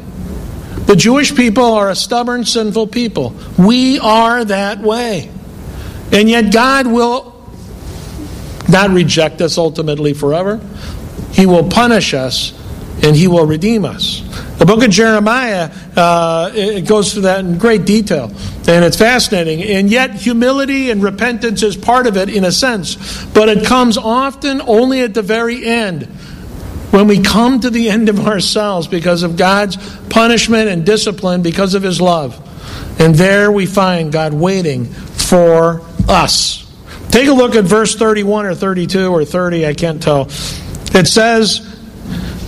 The 0.86 0.94
Jewish 0.94 1.34
people 1.34 1.64
are 1.64 1.90
a 1.90 1.96
stubborn, 1.96 2.44
sinful 2.44 2.86
people. 2.88 3.34
We 3.58 3.98
are 3.98 4.44
that 4.44 4.78
way. 4.78 5.30
And 6.12 6.28
yet, 6.28 6.52
God 6.52 6.86
will 6.86 7.34
not 8.68 8.90
reject 8.90 9.40
us 9.40 9.58
ultimately 9.58 10.12
forever. 10.14 10.60
He 11.32 11.46
will 11.46 11.68
punish 11.68 12.14
us 12.14 12.52
and 13.02 13.14
He 13.14 13.28
will 13.28 13.46
redeem 13.46 13.84
us. 13.84 14.22
The 14.58 14.66
book 14.66 14.82
of 14.82 14.90
Jeremiah, 14.90 15.70
uh, 15.96 16.50
it 16.52 16.86
goes 16.86 17.12
through 17.12 17.22
that 17.22 17.44
in 17.44 17.58
great 17.58 17.84
detail, 17.84 18.24
and 18.66 18.84
it's 18.84 18.96
fascinating. 18.96 19.62
And 19.62 19.88
yet, 19.88 20.14
humility 20.14 20.90
and 20.90 21.02
repentance 21.02 21.62
is 21.62 21.76
part 21.76 22.06
of 22.06 22.16
it 22.16 22.28
in 22.28 22.44
a 22.44 22.50
sense, 22.50 23.24
but 23.26 23.48
it 23.48 23.64
comes 23.64 23.96
often 23.96 24.60
only 24.62 25.00
at 25.00 25.14
the 25.14 25.22
very 25.22 25.64
end 25.64 26.06
when 26.90 27.06
we 27.06 27.22
come 27.22 27.60
to 27.60 27.70
the 27.70 27.88
end 27.88 28.08
of 28.08 28.26
ourselves 28.26 28.88
because 28.88 29.22
of 29.22 29.36
God's 29.36 29.76
punishment 30.08 30.68
and 30.68 30.84
discipline 30.84 31.42
because 31.42 31.74
of 31.74 31.82
His 31.82 32.00
love. 32.00 32.44
And 33.00 33.14
there 33.14 33.52
we 33.52 33.66
find 33.66 34.10
God 34.10 34.32
waiting 34.32 34.86
for 34.86 35.82
us. 36.08 36.64
Take 37.10 37.28
a 37.28 37.32
look 37.32 37.54
at 37.54 37.64
verse 37.64 37.94
31 37.94 38.46
or 38.46 38.54
32 38.54 39.08
or 39.10 39.24
30, 39.24 39.66
I 39.66 39.74
can't 39.74 40.02
tell. 40.02 40.28
It 40.94 41.06
says, 41.06 41.60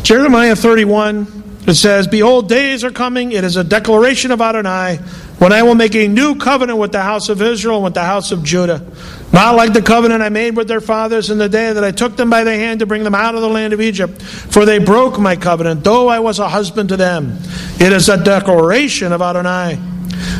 Jeremiah 0.03 0.57
31, 0.57 1.41
it 1.67 1.75
says, 1.75 2.07
Behold, 2.07 2.49
days 2.49 2.85
are 2.85 2.91
coming. 2.91 3.33
It 3.33 3.45
is 3.45 3.57
a 3.57 3.65
declaration 3.65 4.31
of 4.31 4.41
Adonai 4.41 4.97
when 5.39 5.53
I 5.53 5.63
will 5.63 5.75
make 5.75 5.95
a 5.95 6.09
new 6.09 6.35
covenant 6.35 6.79
with 6.79 6.93
the 6.93 7.03
house 7.03 7.29
of 7.29 7.41
Israel 7.41 7.77
and 7.77 7.85
with 7.85 7.95
the 7.95 8.05
house 8.05 8.33
of 8.33 8.45
Judah. 8.45 8.87
Not 9.33 9.55
like 9.57 9.73
the 9.73 9.81
covenant 9.81 10.23
I 10.23 10.29
made 10.29 10.57
with 10.57 10.69
their 10.69 10.81
fathers 10.81 11.31
in 11.31 11.39
the 11.39 11.49
day 11.49 11.73
that 11.73 11.85
I 11.85 11.93
took 11.93 12.17
them 12.17 12.29
by 12.29 12.45
the 12.45 12.55
hand 12.55 12.81
to 12.81 12.87
bring 12.87 13.05
them 13.05 13.15
out 13.15 13.35
of 13.35 13.41
the 13.41 13.49
land 13.49 13.73
of 13.73 13.81
Egypt. 13.81 14.21
For 14.21 14.65
they 14.65 14.79
broke 14.79 15.19
my 15.19 15.37
covenant, 15.37 15.85
though 15.85 16.09
I 16.09 16.19
was 16.19 16.39
a 16.41 16.49
husband 16.49 16.91
to 16.91 16.97
them. 16.97 17.39
It 17.79 17.93
is 17.93 18.09
a 18.09 18.23
declaration 18.23 19.13
of 19.13 19.23
Adonai. 19.23 19.79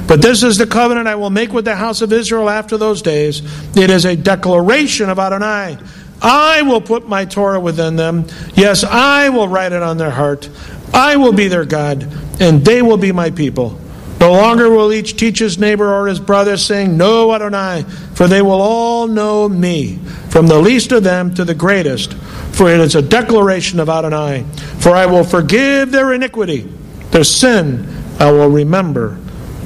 But 0.07 0.23
this 0.23 0.43
is 0.43 0.59
the 0.59 0.67
covenant 0.67 1.07
I 1.07 1.15
will 1.15 1.31
make 1.31 1.53
with 1.53 1.65
the 1.65 1.77
house 1.77 2.03
of 2.03 2.13
Israel 2.13 2.49
after 2.49 2.77
those 2.77 3.03
days. 3.03 3.43
It 3.77 3.91
is 3.91 4.05
a 4.05 4.17
declaration 4.17 5.09
of 5.09 5.19
Adonai. 5.19 5.79
I 6.23 6.63
will 6.63 6.81
put 6.81 7.09
my 7.09 7.25
Torah 7.25 7.61
within 7.61 7.97
them. 7.97 8.27
Yes, 8.55 8.85
I 8.85 9.29
will 9.31 9.49
write 9.49 9.73
it 9.73 9.83
on 9.83 9.97
their 9.97 10.11
heart. 10.11 10.49
I 10.93 11.17
will 11.17 11.33
be 11.33 11.49
their 11.49 11.65
God, 11.65 12.07
and 12.41 12.65
they 12.65 12.83
will 12.83 12.97
be 12.97 13.13
my 13.13 13.31
people. 13.31 13.79
No 14.21 14.33
longer 14.33 14.69
will 14.69 14.93
each 14.93 15.17
teach 15.17 15.39
his 15.39 15.59
neighbor 15.59 15.95
or 15.95 16.07
his 16.07 16.21
brother, 16.21 16.59
saying, 16.59 16.97
Know 16.97 17.33
Adonai, 17.33 17.85
for 18.15 18.29
they 18.29 18.43
will 18.43 18.61
all 18.61 19.07
know 19.07 19.49
me, 19.49 19.97
from 20.29 20.47
the 20.47 20.59
least 20.59 20.93
of 20.93 21.05
them 21.05 21.33
to 21.35 21.45
the 21.45 21.55
greatest. 21.55 22.13
For 22.53 22.69
it 22.69 22.81
is 22.81 22.95
a 22.97 23.03
declaration 23.03 23.81
of 23.81 23.89
Adonai. 23.89 24.45
For 24.79 24.91
I 24.91 25.07
will 25.07 25.25
forgive 25.25 25.91
their 25.91 26.13
iniquity, 26.13 26.71
their 27.13 27.25
sin 27.25 27.89
I 28.19 28.31
will 28.31 28.51
remember 28.51 29.19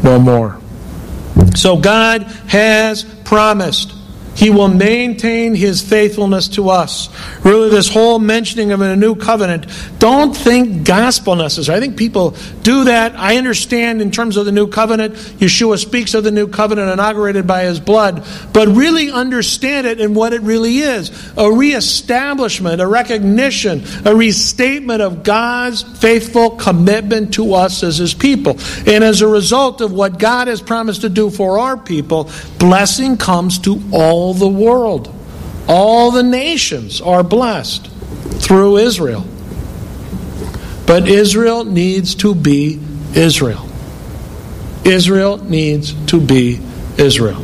no 0.05 0.19
more. 0.19 0.61
So 1.57 1.77
God 1.77 2.23
has 2.49 3.05
promised 3.25 3.94
he 4.35 4.51
will 4.51 4.69
maintain 4.69 5.55
his 5.55 5.81
faithfulness 5.81 6.49
to 6.49 6.69
us. 6.69 7.09
Really, 7.45 7.71
this 7.71 7.89
whole 7.89 8.19
mentioning 8.19 8.73
of 8.73 8.81
a 8.81 8.97
new 8.97 9.15
covenant, 9.15 9.67
don't 9.99 10.37
think 10.37 10.85
gospel 10.87 11.37
necessary. 11.37 11.79
I 11.79 11.81
think 11.81 11.97
people 11.97 12.35
do 12.63 12.85
that. 12.85 13.15
I 13.17 13.37
understand 13.37 14.03
in 14.03 14.11
terms 14.11 14.37
of 14.37 14.45
the 14.45 14.53
new 14.53 14.67
covenant, 14.67 15.15
Yeshua 15.15 15.79
speaks 15.79 16.15
of 16.15 16.25
the 16.25 16.31
new 16.31 16.49
covenant 16.49 16.91
inaugurated 16.91 17.47
by 17.47 17.65
his 17.65 17.79
blood, 17.79 18.27
but 18.53 18.69
really 18.69 19.11
understand 19.11 19.87
it 19.87 20.01
and 20.01 20.17
what 20.17 20.33
it 20.33 20.43
really 20.43 20.79
is 20.79 21.11
a 21.37 21.51
reestablishment, 21.51 22.81
a 22.81 22.87
recognition, 22.87 23.85
a 24.05 24.15
restatement 24.15 25.03
of 25.03 25.23
God's 25.23 25.83
faithful 26.01 26.51
commitment 26.51 27.35
to 27.35 27.55
us 27.55 27.83
as 27.83 27.99
his 27.99 28.15
people. 28.15 28.59
And 28.87 29.05
as 29.05 29.21
a 29.23 29.29
result 29.29 29.81
of 29.81 29.93
what 29.93 30.19
God 30.19 30.49
has 30.49 30.61
promised 30.61 31.03
to 31.03 31.09
do 31.09 31.31
for 31.31 31.59
our 31.59 31.77
people, 31.77 32.31
blessing 32.59 33.17
comes 33.17 33.59
to 33.61 33.81
all 33.93 34.24
all 34.25 34.33
the 34.33 34.49
world. 34.49 35.15
All 35.69 36.11
the 36.11 36.23
nations 36.23 37.03
are 37.03 37.23
blessed 37.23 37.91
through 38.41 38.79
Israel. 38.79 39.27
But 40.87 41.07
Israel 41.09 41.65
needs 41.67 42.15
to 42.17 42.35
be 42.35 42.81
Israel. 43.15 43.69
Israel 44.85 45.37
needs 45.45 45.93
to 46.07 46.21
be 46.21 46.59
Israel. 46.97 47.43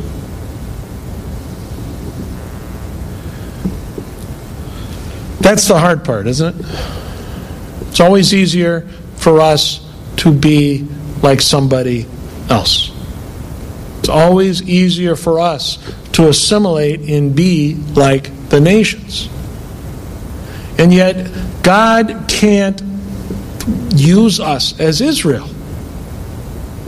That's 5.39 5.67
the 5.67 5.77
hard 5.77 6.03
part, 6.03 6.25
isn't 6.25 6.59
it? 6.59 6.65
It's 7.89 7.99
always 7.99 8.33
easier 8.33 8.87
for 9.17 9.39
us 9.39 9.87
to 10.17 10.31
be 10.31 10.87
like 11.21 11.41
somebody 11.41 12.07
else. 12.49 12.90
Always 14.11 14.61
easier 14.61 15.15
for 15.15 15.39
us 15.39 15.77
to 16.13 16.27
assimilate 16.27 16.99
and 17.01 17.35
be 17.35 17.75
like 17.95 18.49
the 18.49 18.59
nations. 18.59 19.29
And 20.77 20.93
yet, 20.93 21.63
God 21.63 22.25
can't 22.27 22.81
use 23.95 24.39
us 24.39 24.79
as 24.79 25.01
Israel 25.01 25.47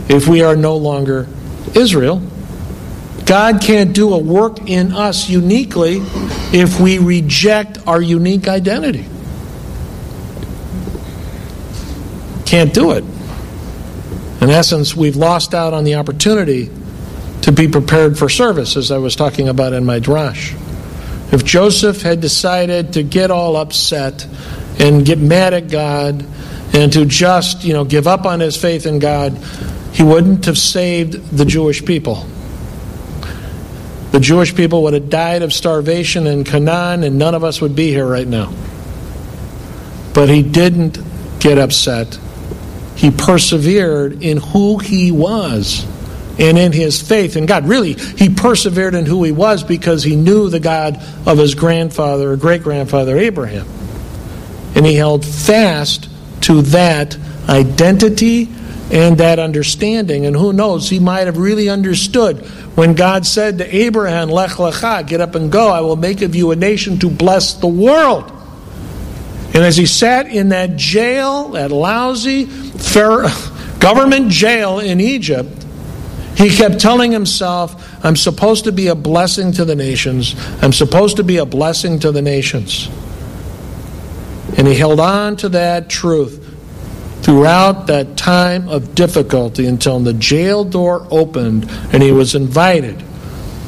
if 0.08 0.28
we 0.28 0.42
are 0.42 0.56
no 0.56 0.76
longer 0.76 1.26
Israel. 1.74 2.22
God 3.24 3.62
can't 3.62 3.94
do 3.94 4.12
a 4.12 4.18
work 4.18 4.68
in 4.68 4.92
us 4.92 5.28
uniquely 5.30 6.00
if 6.52 6.78
we 6.78 6.98
reject 6.98 7.78
our 7.86 8.02
unique 8.02 8.48
identity. 8.48 9.06
Can't 12.44 12.74
do 12.74 12.92
it. 12.92 13.04
In 14.42 14.50
essence, 14.50 14.94
we've 14.94 15.16
lost 15.16 15.54
out 15.54 15.72
on 15.72 15.84
the 15.84 15.94
opportunity 15.94 16.70
to 17.44 17.52
be 17.52 17.68
prepared 17.68 18.16
for 18.16 18.30
service, 18.30 18.74
as 18.74 18.90
I 18.90 18.96
was 18.96 19.14
talking 19.14 19.50
about 19.50 19.74
in 19.74 19.84
my 19.84 20.00
drash. 20.00 20.54
If 21.30 21.44
Joseph 21.44 22.00
had 22.00 22.22
decided 22.22 22.94
to 22.94 23.02
get 23.02 23.30
all 23.30 23.56
upset 23.56 24.26
and 24.78 25.04
get 25.04 25.18
mad 25.18 25.52
at 25.52 25.68
God 25.68 26.24
and 26.72 26.90
to 26.94 27.04
just, 27.04 27.62
you 27.62 27.74
know, 27.74 27.84
give 27.84 28.06
up 28.06 28.24
on 28.24 28.40
his 28.40 28.56
faith 28.56 28.86
in 28.86 28.98
God, 28.98 29.36
he 29.92 30.02
wouldn't 30.02 30.46
have 30.46 30.56
saved 30.56 31.36
the 31.36 31.44
Jewish 31.44 31.84
people. 31.84 32.26
The 34.12 34.20
Jewish 34.20 34.54
people 34.54 34.82
would 34.84 34.94
have 34.94 35.10
died 35.10 35.42
of 35.42 35.52
starvation 35.52 36.26
in 36.26 36.44
Canaan, 36.44 37.04
and 37.04 37.18
none 37.18 37.34
of 37.34 37.44
us 37.44 37.60
would 37.60 37.76
be 37.76 37.90
here 37.90 38.06
right 38.06 38.26
now. 38.26 38.54
But 40.14 40.30
he 40.30 40.42
didn't 40.42 40.98
get 41.40 41.58
upset. 41.58 42.18
He 42.96 43.10
persevered 43.10 44.22
in 44.22 44.38
who 44.38 44.78
he 44.78 45.12
was 45.12 45.86
and 46.38 46.58
in 46.58 46.72
his 46.72 47.00
faith 47.00 47.36
in 47.36 47.46
God. 47.46 47.68
Really, 47.68 47.94
he 47.94 48.28
persevered 48.28 48.94
in 48.94 49.06
who 49.06 49.22
he 49.24 49.32
was 49.32 49.62
because 49.62 50.02
he 50.02 50.16
knew 50.16 50.48
the 50.48 50.60
God 50.60 51.00
of 51.26 51.38
his 51.38 51.54
grandfather 51.54 52.36
great 52.36 52.62
grandfather 52.62 53.18
Abraham. 53.18 53.66
And 54.74 54.84
he 54.84 54.94
held 54.94 55.24
fast 55.24 56.08
to 56.42 56.62
that 56.62 57.16
identity 57.48 58.48
and 58.90 59.18
that 59.18 59.38
understanding. 59.38 60.26
And 60.26 60.36
who 60.36 60.52
knows, 60.52 60.90
he 60.90 60.98
might 60.98 61.26
have 61.26 61.38
really 61.38 61.68
understood 61.68 62.38
when 62.76 62.94
God 62.94 63.24
said 63.24 63.58
to 63.58 63.76
Abraham, 63.76 64.28
Lech 64.28 64.52
lecha, 64.52 65.06
get 65.06 65.20
up 65.20 65.34
and 65.34 65.50
go, 65.50 65.68
I 65.68 65.80
will 65.80 65.96
make 65.96 66.22
of 66.22 66.34
you 66.34 66.50
a 66.50 66.56
nation 66.56 66.98
to 66.98 67.10
bless 67.10 67.54
the 67.54 67.68
world. 67.68 68.30
And 69.54 69.62
as 69.62 69.76
he 69.76 69.86
sat 69.86 70.26
in 70.26 70.48
that 70.48 70.76
jail, 70.76 71.50
that 71.50 71.70
lousy 71.70 72.44
government 73.78 74.30
jail 74.30 74.80
in 74.80 75.00
Egypt, 75.00 75.63
he 76.36 76.50
kept 76.50 76.80
telling 76.80 77.12
himself, 77.12 78.04
I'm 78.04 78.16
supposed 78.16 78.64
to 78.64 78.72
be 78.72 78.88
a 78.88 78.94
blessing 78.94 79.52
to 79.52 79.64
the 79.64 79.76
nations. 79.76 80.34
I'm 80.62 80.72
supposed 80.72 81.16
to 81.16 81.24
be 81.24 81.36
a 81.36 81.46
blessing 81.46 82.00
to 82.00 82.10
the 82.10 82.22
nations. 82.22 82.88
And 84.56 84.66
he 84.66 84.74
held 84.74 85.00
on 85.00 85.36
to 85.36 85.48
that 85.50 85.88
truth 85.88 86.40
throughout 87.22 87.86
that 87.86 88.16
time 88.16 88.68
of 88.68 88.94
difficulty 88.94 89.66
until 89.66 89.98
the 90.00 90.12
jail 90.12 90.64
door 90.64 91.06
opened 91.10 91.70
and 91.92 92.02
he 92.02 92.12
was 92.12 92.34
invited 92.34 93.02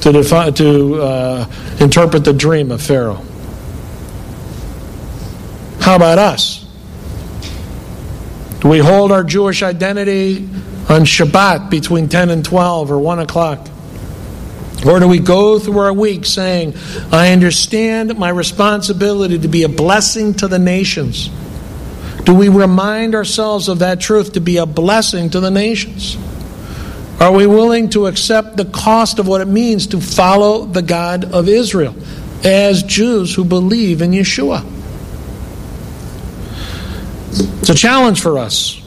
to, 0.02 0.12
defi- 0.12 0.52
to 0.52 1.02
uh, 1.02 1.50
interpret 1.81 2.24
the 2.24 2.33
dream 2.33 2.70
of 2.70 2.83
Pharaoh. 2.83 3.24
How 5.81 5.96
about 5.96 6.18
us? 6.18 6.64
Do 8.61 8.68
we 8.68 8.79
hold 8.79 9.12
our 9.12 9.22
Jewish 9.22 9.62
identity 9.62 10.48
on 10.88 11.03
Shabbat 11.03 11.70
between 11.70 12.09
10 12.09 12.31
and 12.31 12.44
12 12.44 12.90
or 12.90 12.99
1 12.99 13.18
o'clock? 13.18 13.68
Or 14.87 15.01
do 15.01 15.09
we 15.09 15.18
go 15.18 15.59
through 15.59 15.79
our 15.79 15.92
week 15.92 16.27
saying, 16.27 16.75
I 17.11 17.33
understand 17.33 18.16
my 18.18 18.29
responsibility 18.29 19.38
to 19.38 19.49
be 19.49 19.62
a 19.64 19.68
blessing 19.68 20.35
to 20.35 20.49
the 20.49 20.59
nations? 20.59 21.29
Do 22.25 22.35
we 22.35 22.49
remind 22.49 23.14
ourselves 23.14 23.68
of 23.68 23.81
that 23.81 24.01
truth 24.01 24.35
to 24.35 24.40
be 24.40 24.59
a 24.59 24.66
blessing 24.66 25.31
to 25.31 25.40
the 25.40 25.51
nations? 25.51 26.16
Are 27.20 27.33
we 27.33 27.46
willing 27.46 27.88
to 27.90 28.07
accept 28.07 28.57
the 28.57 28.66
cost 28.66 29.18
of 29.18 29.27
what 29.27 29.40
it 29.40 29.49
means 29.49 29.87
to 29.88 30.01
follow 30.01 30.66
the 30.66 30.83
God 30.83 31.25
of 31.25 31.49
Israel 31.49 31.96
as 32.44 32.83
Jews 32.83 33.35
who 33.35 33.44
believe 33.44 34.03
in 34.03 34.11
Yeshua? 34.11 34.64
It's 37.61 37.70
a 37.70 37.75
challenge 37.75 38.20
for 38.20 38.38
us. 38.38 38.83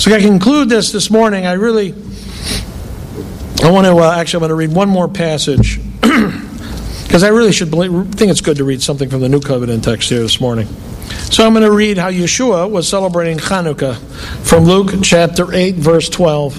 So 0.00 0.14
I 0.14 0.20
conclude 0.22 0.70
this 0.70 0.92
this 0.92 1.10
morning. 1.10 1.44
I 1.44 1.52
really, 1.52 1.92
I 3.62 3.70
want 3.70 3.86
to 3.86 3.94
uh, 3.98 4.16
actually, 4.16 4.38
I 4.38 4.40
want 4.40 4.50
to 4.50 4.54
read 4.54 4.72
one 4.72 4.88
more 4.88 5.08
passage 5.08 5.78
because 6.00 7.22
I 7.22 7.28
really 7.28 7.52
should 7.52 7.70
believe, 7.70 8.14
think 8.14 8.30
it's 8.30 8.40
good 8.40 8.56
to 8.56 8.64
read 8.64 8.80
something 8.80 9.10
from 9.10 9.20
the 9.20 9.28
New 9.28 9.42
Covenant 9.42 9.84
text 9.84 10.08
here 10.08 10.20
this 10.20 10.40
morning. 10.40 10.68
So 11.30 11.44
I'm 11.44 11.52
going 11.52 11.66
to 11.66 11.70
read 11.70 11.98
how 11.98 12.10
Yeshua 12.10 12.70
was 12.70 12.88
celebrating 12.88 13.36
Hanukkah 13.36 13.98
from 14.42 14.64
Luke 14.64 15.02
chapter 15.02 15.52
8, 15.52 15.74
verse 15.74 16.08
12. 16.08 16.54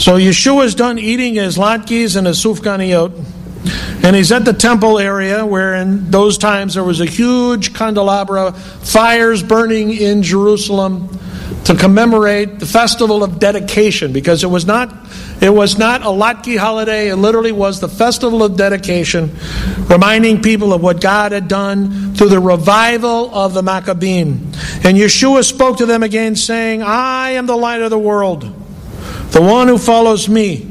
So 0.00 0.16
Yeshua 0.16 0.64
is 0.64 0.74
done 0.74 0.98
eating 0.98 1.34
his 1.34 1.58
latkes 1.58 2.16
and 2.16 2.26
his 2.26 2.42
sufganiyot. 2.42 3.22
And 4.02 4.16
he's 4.16 4.32
at 4.32 4.46
the 4.46 4.54
temple 4.54 4.98
area 4.98 5.44
where 5.44 5.74
in 5.74 6.10
those 6.10 6.38
times 6.38 6.72
there 6.72 6.84
was 6.84 7.02
a 7.02 7.06
huge 7.06 7.74
candelabra, 7.74 8.52
fires 8.52 9.42
burning 9.42 9.90
in 9.90 10.22
Jerusalem 10.22 11.20
to 11.64 11.74
commemorate 11.74 12.58
the 12.58 12.66
festival 12.66 13.24
of 13.24 13.38
dedication 13.38 14.12
because 14.12 14.44
it 14.44 14.48
was 14.48 14.66
not 14.66 14.94
it 15.40 15.52
was 15.52 15.78
not 15.78 16.02
a 16.02 16.06
Latke 16.06 16.56
holiday. 16.56 17.08
It 17.08 17.16
literally 17.16 17.52
was 17.52 17.80
the 17.80 17.88
festival 17.88 18.42
of 18.42 18.56
dedication 18.56 19.34
reminding 19.88 20.42
people 20.42 20.72
of 20.72 20.82
what 20.82 21.00
God 21.00 21.32
had 21.32 21.48
done 21.48 22.14
through 22.14 22.28
the 22.28 22.40
revival 22.40 23.34
of 23.34 23.54
the 23.54 23.62
Maccabim. 23.62 24.40
And 24.84 24.96
Yeshua 24.96 25.44
spoke 25.44 25.78
to 25.78 25.86
them 25.86 26.02
again 26.02 26.36
saying 26.36 26.82
I 26.82 27.30
am 27.30 27.46
the 27.46 27.56
light 27.56 27.82
of 27.82 27.90
the 27.90 27.98
world. 27.98 28.42
The 29.30 29.42
one 29.42 29.68
who 29.68 29.78
follows 29.78 30.28
me 30.28 30.70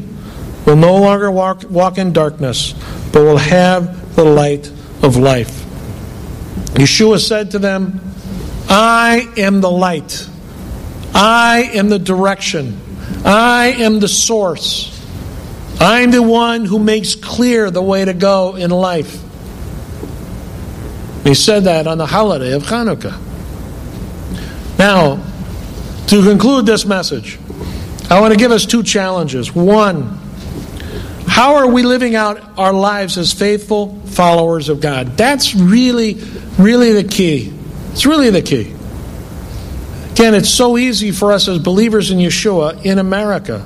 will 0.66 0.76
no 0.76 0.96
longer 0.98 1.30
walk, 1.30 1.64
walk 1.70 1.98
in 1.98 2.14
darkness 2.14 2.74
but 3.12 3.24
will 3.24 3.38
have 3.38 4.16
the 4.16 4.24
light 4.24 4.68
of 5.04 5.18
life. 5.18 5.64
Yeshua 6.76 7.20
said 7.20 7.52
to 7.52 7.60
them 7.60 8.00
I 8.70 9.32
am 9.38 9.62
the 9.62 9.70
light 9.70 10.30
I 11.14 11.70
am 11.74 11.90
the 11.90 12.00
direction. 12.00 12.80
I 13.26 13.76
am 13.78 14.00
the 14.00 14.08
source. 14.08 14.90
I'm 15.80 16.12
the 16.12 16.24
one 16.24 16.66
who 16.66 16.80
makes 16.80 17.16
clear 17.16 17.70
the 17.70 17.82
way 17.82 18.06
to 18.06 18.14
go 18.14 18.56
in 18.56 18.72
life. 18.72 19.22
He 21.24 21.34
said 21.34 21.66
that 21.66 21.88
on 21.88 21.98
the 21.98 22.06
holiday 22.06 22.54
of 22.54 22.64
Hanukkah. 22.64 23.20
Now, 24.78 25.24
to 26.08 26.24
conclude 26.24 26.66
this 26.66 26.86
message, 26.86 27.40
I 28.10 28.20
want 28.20 28.34
to 28.34 28.40
give 28.40 28.52
us 28.52 28.66
two 28.66 28.84
challenges. 28.84 29.54
One, 29.56 30.20
how 31.28 31.56
are 31.56 31.68
we 31.68 31.84
living 31.84 32.16
out 32.16 32.58
our 32.58 32.74
lives 32.74 33.18
as 33.18 33.34
faithful 33.34 34.00
followers 34.08 34.70
of 34.70 34.82
God? 34.82 35.18
That's 35.18 35.56
really, 35.56 36.16
really 36.58 36.94
the 36.94 37.06
key. 37.06 37.54
It's 37.92 38.06
really 38.06 38.30
the 38.30 38.42
key. 38.42 38.76
Again, 40.14 40.36
it's 40.36 40.54
so 40.54 40.78
easy 40.78 41.10
for 41.10 41.32
us 41.32 41.48
as 41.48 41.58
believers 41.58 42.12
in 42.12 42.20
Yeshua 42.20 42.86
in 42.86 43.00
America 43.00 43.66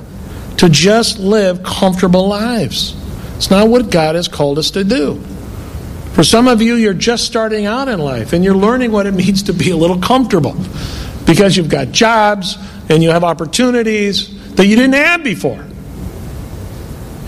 to 0.56 0.70
just 0.70 1.18
live 1.18 1.62
comfortable 1.62 2.26
lives. 2.26 2.96
It's 3.36 3.50
not 3.50 3.68
what 3.68 3.90
God 3.90 4.14
has 4.14 4.28
called 4.28 4.58
us 4.58 4.70
to 4.70 4.82
do. 4.82 5.20
For 6.14 6.24
some 6.24 6.48
of 6.48 6.62
you, 6.62 6.76
you're 6.76 6.94
just 6.94 7.26
starting 7.26 7.66
out 7.66 7.88
in 7.88 7.98
life 7.98 8.32
and 8.32 8.42
you're 8.42 8.56
learning 8.56 8.92
what 8.92 9.04
it 9.04 9.12
means 9.14 9.42
to 9.44 9.52
be 9.52 9.72
a 9.72 9.76
little 9.76 9.98
comfortable 10.00 10.56
because 11.26 11.54
you've 11.54 11.68
got 11.68 11.92
jobs 11.92 12.56
and 12.88 13.02
you 13.02 13.10
have 13.10 13.24
opportunities 13.24 14.54
that 14.54 14.66
you 14.66 14.74
didn't 14.74 14.94
have 14.94 15.22
before. 15.22 15.62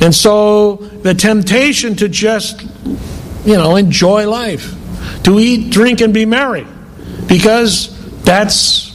And 0.00 0.14
so 0.14 0.76
the 0.76 1.12
temptation 1.12 1.94
to 1.96 2.08
just, 2.08 2.62
you 3.44 3.58
know, 3.58 3.76
enjoy 3.76 4.26
life, 4.26 4.74
to 5.24 5.38
eat, 5.38 5.70
drink, 5.70 6.00
and 6.00 6.14
be 6.14 6.24
merry, 6.24 6.66
because 7.28 7.94
that's 8.22 8.89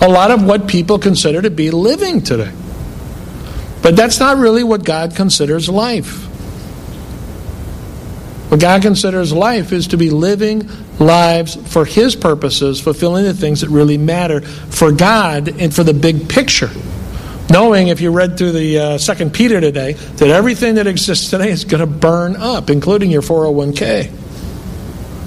a 0.00 0.08
lot 0.08 0.30
of 0.30 0.44
what 0.44 0.68
people 0.68 0.98
consider 0.98 1.42
to 1.42 1.50
be 1.50 1.70
living 1.70 2.22
today. 2.22 2.52
But 3.82 3.96
that's 3.96 4.20
not 4.20 4.38
really 4.38 4.64
what 4.64 4.84
God 4.84 5.16
considers 5.16 5.68
life. 5.68 6.24
What 8.50 8.60
God 8.60 8.82
considers 8.82 9.32
life 9.32 9.72
is 9.72 9.88
to 9.88 9.96
be 9.96 10.10
living 10.10 10.68
lives 10.98 11.56
for 11.70 11.84
His 11.84 12.16
purposes, 12.16 12.80
fulfilling 12.80 13.24
the 13.24 13.34
things 13.34 13.60
that 13.60 13.68
really 13.68 13.98
matter 13.98 14.40
for 14.40 14.90
God 14.90 15.48
and 15.60 15.74
for 15.74 15.84
the 15.84 15.94
big 15.94 16.28
picture. 16.28 16.70
Knowing, 17.50 17.88
if 17.88 18.00
you 18.00 18.10
read 18.10 18.36
through 18.36 18.52
the 18.52 18.78
uh, 18.78 18.98
Second 18.98 19.32
Peter 19.32 19.60
today, 19.60 19.92
that 19.92 20.28
everything 20.28 20.74
that 20.74 20.86
exists 20.86 21.30
today 21.30 21.50
is 21.50 21.64
going 21.64 21.80
to 21.80 21.86
burn 21.86 22.36
up, 22.36 22.68
including 22.68 23.10
your 23.10 23.22
401k, 23.22 24.10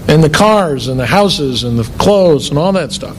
and 0.07 0.23
the 0.23 0.29
cars, 0.29 0.87
and 0.87 0.99
the 0.99 1.05
houses, 1.05 1.63
and 1.63 1.79
the 1.79 1.83
clothes, 1.97 2.49
and 2.49 2.59
all 2.59 2.73
that 2.73 2.91
stuff. 2.91 3.17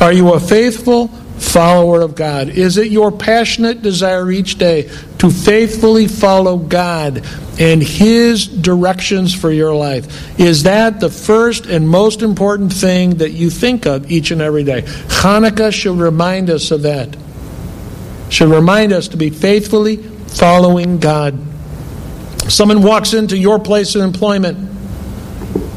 Are 0.00 0.12
you 0.12 0.32
a 0.32 0.40
faithful 0.40 1.08
follower 1.08 2.00
of 2.00 2.14
God? 2.14 2.48
Is 2.48 2.78
it 2.78 2.90
your 2.90 3.10
passionate 3.10 3.82
desire 3.82 4.30
each 4.30 4.56
day 4.56 4.90
to 5.18 5.30
faithfully 5.30 6.06
follow 6.06 6.56
God 6.56 7.24
and 7.58 7.82
His 7.82 8.46
directions 8.46 9.34
for 9.34 9.50
your 9.50 9.74
life? 9.74 10.40
Is 10.40 10.62
that 10.62 11.00
the 11.00 11.10
first 11.10 11.66
and 11.66 11.86
most 11.86 12.22
important 12.22 12.72
thing 12.72 13.16
that 13.16 13.32
you 13.32 13.50
think 13.50 13.86
of 13.86 14.10
each 14.10 14.30
and 14.30 14.40
every 14.40 14.64
day? 14.64 14.82
Hanukkah 14.82 15.72
should 15.72 15.98
remind 15.98 16.48
us 16.48 16.70
of 16.70 16.82
that. 16.82 17.14
Should 18.30 18.50
remind 18.50 18.92
us 18.92 19.08
to 19.08 19.18
be 19.18 19.28
faithfully 19.28 19.96
following 19.96 20.98
God. 20.98 21.38
Someone 22.48 22.82
walks 22.82 23.12
into 23.12 23.36
your 23.36 23.58
place 23.58 23.94
of 23.94 24.02
employment 24.02 24.69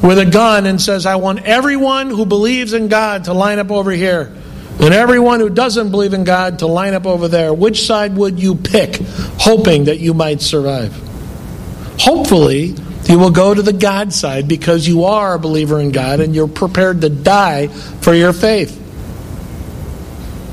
with 0.01 0.19
a 0.19 0.25
gun 0.25 0.65
and 0.65 0.81
says, 0.81 1.05
I 1.05 1.15
want 1.15 1.45
everyone 1.45 2.09
who 2.09 2.25
believes 2.25 2.73
in 2.73 2.87
God 2.87 3.25
to 3.25 3.33
line 3.33 3.59
up 3.59 3.71
over 3.71 3.91
here 3.91 4.33
and 4.79 4.93
everyone 4.93 5.39
who 5.39 5.49
doesn't 5.49 5.91
believe 5.91 6.13
in 6.13 6.23
God 6.23 6.59
to 6.59 6.67
line 6.67 6.93
up 6.93 7.05
over 7.05 7.27
there, 7.27 7.53
which 7.53 7.85
side 7.85 8.15
would 8.17 8.39
you 8.39 8.55
pick, 8.55 8.97
hoping 9.39 9.85
that 9.85 9.99
you 9.99 10.13
might 10.13 10.41
survive? 10.41 10.93
Hopefully, 11.99 12.75
you 13.05 13.19
will 13.19 13.31
go 13.31 13.53
to 13.53 13.61
the 13.61 13.73
God 13.73 14.11
side 14.11 14.47
because 14.47 14.87
you 14.87 15.05
are 15.05 15.35
a 15.35 15.39
believer 15.39 15.79
in 15.79 15.91
God 15.91 16.19
and 16.19 16.35
you're 16.35 16.47
prepared 16.47 17.01
to 17.01 17.09
die 17.09 17.67
for 17.67 18.13
your 18.13 18.33
faith. 18.33 18.79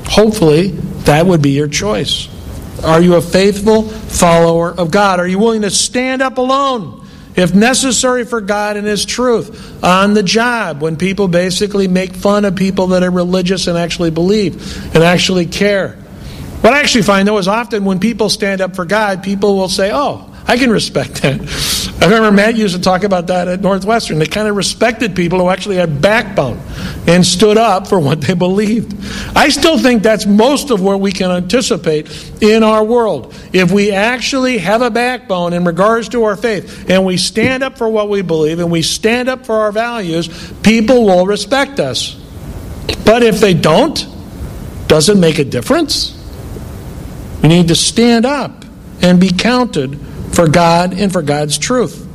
Hopefully, 0.05 0.67
that 1.05 1.25
would 1.25 1.41
be 1.41 1.51
your 1.51 1.67
choice. 1.67 2.27
Are 2.83 3.01
you 3.01 3.15
a 3.15 3.21
faithful 3.21 3.83
follower 3.83 4.71
of 4.71 4.91
God? 4.91 5.19
Are 5.19 5.27
you 5.27 5.39
willing 5.39 5.61
to 5.63 5.71
stand 5.71 6.21
up 6.21 6.37
alone? 6.37 7.00
If 7.35 7.53
necessary 7.55 8.25
for 8.25 8.41
God 8.41 8.77
and 8.77 8.85
His 8.85 9.05
truth, 9.05 9.83
on 9.83 10.13
the 10.13 10.23
job, 10.23 10.81
when 10.81 10.97
people 10.97 11.27
basically 11.27 11.87
make 11.87 12.13
fun 12.13 12.45
of 12.45 12.55
people 12.55 12.87
that 12.87 13.03
are 13.03 13.11
religious 13.11 13.67
and 13.67 13.77
actually 13.77 14.11
believe 14.11 14.95
and 14.95 15.03
actually 15.03 15.45
care. 15.45 15.97
What 16.61 16.73
I 16.73 16.79
actually 16.79 17.03
find, 17.03 17.27
though, 17.27 17.37
is 17.37 17.47
often 17.47 17.85
when 17.85 17.99
people 17.99 18.29
stand 18.29 18.61
up 18.61 18.75
for 18.75 18.85
God, 18.85 19.23
people 19.23 19.55
will 19.55 19.69
say, 19.69 19.91
Oh, 19.93 20.30
I 20.51 20.57
can 20.57 20.69
respect 20.69 21.21
that. 21.21 21.39
I 22.01 22.05
remember 22.07 22.29
Matt 22.29 22.57
used 22.57 22.75
to 22.75 22.81
talk 22.81 23.05
about 23.05 23.27
that 23.27 23.47
at 23.47 23.61
Northwestern. 23.61 24.19
They 24.19 24.25
kind 24.25 24.49
of 24.49 24.57
respected 24.57 25.15
people 25.15 25.39
who 25.39 25.47
actually 25.47 25.77
had 25.77 26.01
backbone 26.01 26.59
and 27.07 27.25
stood 27.25 27.57
up 27.57 27.87
for 27.87 28.01
what 28.01 28.19
they 28.19 28.33
believed. 28.33 28.93
I 29.33 29.47
still 29.47 29.77
think 29.77 30.03
that's 30.03 30.25
most 30.25 30.69
of 30.69 30.81
what 30.81 30.99
we 30.99 31.13
can 31.13 31.31
anticipate 31.31 32.43
in 32.43 32.63
our 32.63 32.83
world. 32.83 33.33
If 33.53 33.71
we 33.71 33.93
actually 33.93 34.57
have 34.57 34.81
a 34.81 34.91
backbone 34.91 35.53
in 35.53 35.63
regards 35.63 36.09
to 36.09 36.25
our 36.25 36.35
faith 36.35 36.89
and 36.89 37.05
we 37.05 37.15
stand 37.15 37.63
up 37.63 37.77
for 37.77 37.87
what 37.87 38.09
we 38.09 38.21
believe 38.21 38.59
and 38.59 38.69
we 38.69 38.81
stand 38.81 39.29
up 39.29 39.45
for 39.45 39.55
our 39.55 39.71
values, 39.71 40.51
people 40.63 41.05
will 41.05 41.25
respect 41.25 41.79
us. 41.79 42.19
But 43.05 43.23
if 43.23 43.39
they 43.39 43.53
don't, 43.53 44.05
does 44.87 45.07
it 45.07 45.17
make 45.17 45.39
a 45.39 45.45
difference? 45.45 46.11
We 47.41 47.47
need 47.47 47.69
to 47.69 47.75
stand 47.75 48.25
up 48.25 48.65
and 49.01 49.17
be 49.17 49.31
counted 49.31 50.10
for 50.33 50.47
God 50.47 50.93
and 50.93 51.11
for 51.11 51.21
God's 51.21 51.57
truth. 51.57 52.07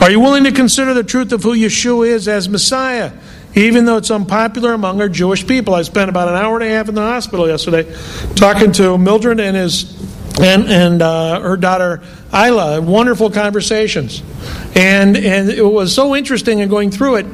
Are 0.00 0.10
you 0.10 0.20
willing 0.20 0.44
to 0.44 0.52
consider 0.52 0.94
the 0.94 1.04
truth 1.04 1.32
of 1.32 1.42
who 1.42 1.54
Yeshua 1.54 2.08
is 2.08 2.28
as 2.28 2.48
Messiah, 2.48 3.12
even 3.54 3.86
though 3.86 3.96
it's 3.96 4.10
unpopular 4.10 4.72
among 4.72 5.00
our 5.00 5.08
Jewish 5.08 5.46
people? 5.46 5.74
I 5.74 5.82
spent 5.82 6.10
about 6.10 6.28
an 6.28 6.34
hour 6.34 6.54
and 6.56 6.64
a 6.64 6.68
half 6.68 6.88
in 6.88 6.94
the 6.94 7.00
hospital 7.00 7.48
yesterday 7.48 7.92
talking 8.34 8.72
to 8.72 8.98
Mildred 8.98 9.40
and 9.40 9.56
his 9.56 9.96
and 10.38 10.66
and 10.68 11.00
uh, 11.00 11.40
her 11.40 11.56
daughter 11.56 12.02
Isla. 12.32 12.82
Wonderful 12.82 13.30
conversations, 13.30 14.22
and 14.74 15.16
and 15.16 15.48
it 15.48 15.64
was 15.64 15.94
so 15.94 16.14
interesting 16.14 16.58
in 16.58 16.68
going 16.68 16.90
through 16.90 17.16
it 17.16 17.26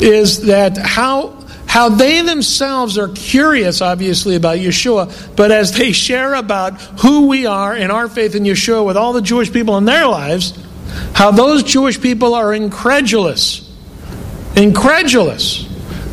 is 0.00 0.46
that 0.46 0.78
how 0.78 1.37
how 1.68 1.90
they 1.90 2.22
themselves 2.22 2.96
are 2.96 3.08
curious, 3.08 3.82
obviously, 3.82 4.34
about 4.36 4.56
Yeshua, 4.56 5.36
but 5.36 5.52
as 5.52 5.76
they 5.76 5.92
share 5.92 6.34
about 6.34 6.80
who 7.00 7.28
we 7.28 7.44
are 7.44 7.74
and 7.74 7.92
our 7.92 8.08
faith 8.08 8.34
in 8.34 8.44
Yeshua 8.44 8.84
with 8.84 8.96
all 8.96 9.12
the 9.12 9.20
Jewish 9.20 9.52
people 9.52 9.76
in 9.76 9.84
their 9.84 10.06
lives, 10.06 10.58
how 11.12 11.30
those 11.30 11.62
Jewish 11.62 12.00
people 12.00 12.34
are 12.34 12.54
incredulous. 12.54 13.70
Incredulous 14.56 15.66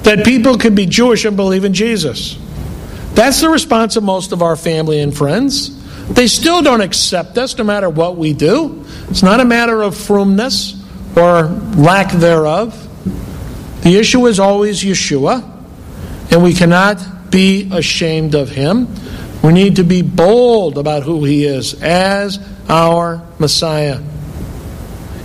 that 0.04 0.26
people 0.26 0.58
can 0.58 0.76
be 0.76 0.86
Jewish 0.86 1.24
and 1.24 1.38
believe 1.38 1.64
in 1.64 1.74
Jesus. 1.74 2.38
That's 3.14 3.40
the 3.40 3.50
response 3.50 3.96
of 3.96 4.04
most 4.04 4.34
of 4.34 4.42
our 4.42 4.58
family 4.58 5.00
and 5.00 5.16
friends. 5.16 5.72
They 6.10 6.28
still 6.28 6.62
don't 6.62 6.82
accept 6.82 7.38
us 7.38 7.58
no 7.58 7.64
matter 7.64 7.90
what 7.90 8.18
we 8.18 8.34
do. 8.34 8.86
It's 9.10 9.24
not 9.24 9.40
a 9.40 9.46
matter 9.46 9.82
of 9.82 9.98
frumness 9.98 10.76
or 11.16 11.44
lack 11.78 12.12
thereof. 12.12 12.85
The 13.86 13.98
issue 13.98 14.26
is 14.26 14.40
always 14.40 14.84
Yeshua, 14.84 15.44
and 16.32 16.44
we 16.44 16.56
cannot 16.56 17.30
be 17.30 17.70
ashamed 17.72 18.34
of 18.34 18.50
him. 18.50 18.88
We 19.44 19.54
need 19.54 19.76
to 19.76 19.84
be 19.84 20.02
bold 20.02 20.80
about 20.80 21.04
who 21.04 21.24
he 21.24 21.46
is 21.46 21.80
as 21.84 22.40
our 22.68 23.22
Messiah. 23.38 24.02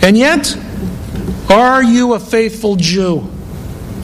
And 0.03 0.15
yet, 0.15 0.55
are 1.49 1.83
you 1.83 2.13
a 2.13 2.21
faithful 2.21 2.77
Jew? 2.77 3.31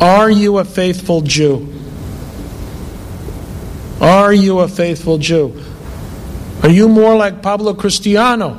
Are 0.01 0.31
you 0.31 0.57
a 0.57 0.65
faithful 0.65 1.21
Jew? 1.21 1.71
Are 4.01 4.33
you 4.33 4.61
a 4.61 4.69
faithful 4.69 5.19
Jew? 5.19 5.63
Are 6.63 6.71
you 6.71 6.89
more 6.89 7.15
like 7.15 7.43
Pablo 7.43 7.75
Christiani, 7.75 8.57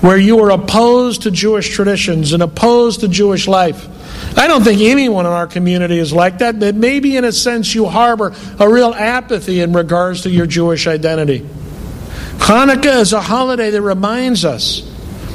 where 0.00 0.16
you 0.16 0.40
are 0.40 0.52
opposed 0.52 1.24
to 1.24 1.30
Jewish 1.30 1.68
traditions 1.68 2.32
and 2.32 2.42
opposed 2.42 3.00
to 3.00 3.08
Jewish 3.08 3.46
life? 3.46 3.91
I 4.36 4.46
don't 4.46 4.62
think 4.62 4.80
anyone 4.80 5.26
in 5.26 5.32
our 5.32 5.46
community 5.46 5.98
is 5.98 6.12
like 6.12 6.38
that, 6.38 6.58
but 6.58 6.74
maybe 6.74 7.16
in 7.16 7.24
a 7.24 7.32
sense 7.32 7.74
you 7.74 7.86
harbor 7.86 8.34
a 8.58 8.68
real 8.68 8.94
apathy 8.94 9.60
in 9.60 9.72
regards 9.72 10.22
to 10.22 10.30
your 10.30 10.46
Jewish 10.46 10.86
identity. 10.86 11.46
Hanukkah 12.38 13.00
is 13.00 13.12
a 13.12 13.20
holiday 13.20 13.70
that 13.70 13.82
reminds 13.82 14.44
us 14.44 14.88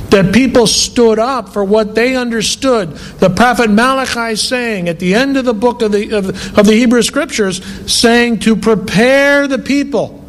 that 0.10 0.34
people 0.34 0.68
stood 0.68 1.20
up 1.20 1.50
for 1.50 1.64
what 1.64 1.96
they 1.96 2.16
understood. 2.16 2.92
The 3.20 3.30
prophet 3.30 3.70
Malachi 3.70 4.36
saying 4.36 4.90
at 4.90 5.00
the 5.00 5.14
end 5.14 5.38
of 5.38 5.46
the 5.46 5.54
book 5.54 5.82
of 5.82 5.92
the, 5.92 6.12
of, 6.12 6.58
of 6.58 6.66
the 6.66 6.74
Hebrew 6.74 7.02
Scriptures, 7.02 7.64
saying 7.92 8.40
to 8.40 8.56
prepare 8.56 9.48
the 9.48 9.60
people. 9.60 10.24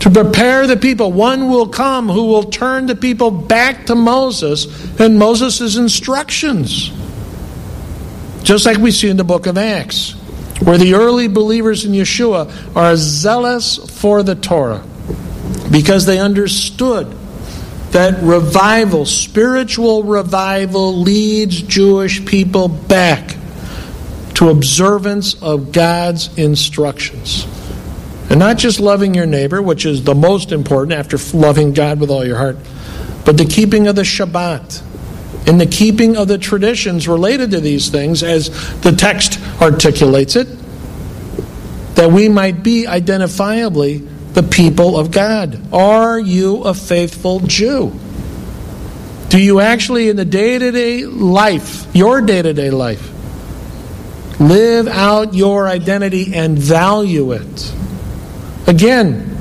To 0.00 0.10
prepare 0.10 0.66
the 0.66 0.76
people. 0.76 1.10
One 1.12 1.48
will 1.48 1.68
come 1.68 2.08
who 2.08 2.26
will 2.26 2.44
turn 2.44 2.86
the 2.86 2.94
people 2.94 3.30
back 3.30 3.86
to 3.86 3.94
Moses 3.94 4.66
and 5.00 5.18
Moses' 5.18 5.76
instructions. 5.76 6.92
Just 8.48 8.64
like 8.64 8.78
we 8.78 8.92
see 8.92 9.10
in 9.10 9.18
the 9.18 9.24
book 9.24 9.46
of 9.46 9.58
Acts, 9.58 10.12
where 10.62 10.78
the 10.78 10.94
early 10.94 11.28
believers 11.28 11.84
in 11.84 11.92
Yeshua 11.92 12.74
are 12.74 12.96
zealous 12.96 13.76
for 14.00 14.22
the 14.22 14.34
Torah 14.36 14.82
because 15.70 16.06
they 16.06 16.18
understood 16.18 17.14
that 17.90 18.22
revival, 18.22 19.04
spiritual 19.04 20.02
revival, 20.02 20.96
leads 20.96 21.60
Jewish 21.60 22.24
people 22.24 22.68
back 22.68 23.36
to 24.36 24.48
observance 24.48 25.34
of 25.42 25.70
God's 25.70 26.34
instructions. 26.38 27.46
And 28.30 28.38
not 28.38 28.56
just 28.56 28.80
loving 28.80 29.12
your 29.12 29.26
neighbor, 29.26 29.60
which 29.60 29.84
is 29.84 30.04
the 30.04 30.14
most 30.14 30.52
important 30.52 30.98
after 30.98 31.18
loving 31.36 31.74
God 31.74 32.00
with 32.00 32.08
all 32.08 32.24
your 32.24 32.38
heart, 32.38 32.56
but 33.26 33.36
the 33.36 33.44
keeping 33.44 33.88
of 33.88 33.94
the 33.94 34.04
Shabbat 34.04 34.87
in 35.48 35.56
the 35.56 35.66
keeping 35.66 36.14
of 36.18 36.28
the 36.28 36.36
traditions 36.36 37.08
related 37.08 37.52
to 37.52 37.60
these 37.60 37.88
things, 37.88 38.22
as 38.22 38.50
the 38.82 38.92
text 38.92 39.40
articulates 39.62 40.36
it, 40.36 40.46
that 41.94 42.12
we 42.12 42.28
might 42.28 42.62
be 42.62 42.84
identifiably 42.84 44.06
the 44.34 44.42
people 44.42 44.98
of 44.98 45.10
God. 45.10 45.58
Are 45.72 46.20
you 46.20 46.64
a 46.64 46.74
faithful 46.74 47.40
Jew? 47.40 47.98
Do 49.30 49.42
you 49.42 49.60
actually, 49.60 50.10
in 50.10 50.16
the 50.16 50.26
day 50.26 50.58
to 50.58 50.70
day 50.70 51.06
life, 51.06 51.86
your 51.94 52.20
day 52.20 52.42
to 52.42 52.52
day 52.52 52.70
life, 52.70 53.10
live 54.38 54.86
out 54.86 55.32
your 55.32 55.66
identity 55.66 56.34
and 56.34 56.58
value 56.58 57.32
it? 57.32 57.74
Again, 58.66 59.34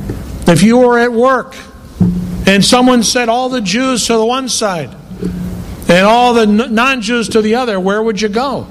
if 0.47 0.63
you 0.63 0.77
were 0.77 0.99
at 0.99 1.11
work 1.11 1.57
and 2.47 2.63
someone 2.63 3.03
said 3.03 3.27
all 3.27 3.49
the 3.49 3.61
Jews 3.61 4.07
to 4.07 4.13
the 4.13 4.25
one 4.25 4.47
side, 4.47 4.95
and 5.89 6.05
all 6.05 6.33
the 6.33 6.45
non 6.45 7.01
Jews 7.01 7.29
to 7.29 7.41
the 7.41 7.55
other, 7.55 7.79
where 7.79 8.01
would 8.01 8.21
you 8.21 8.29
go? 8.29 8.67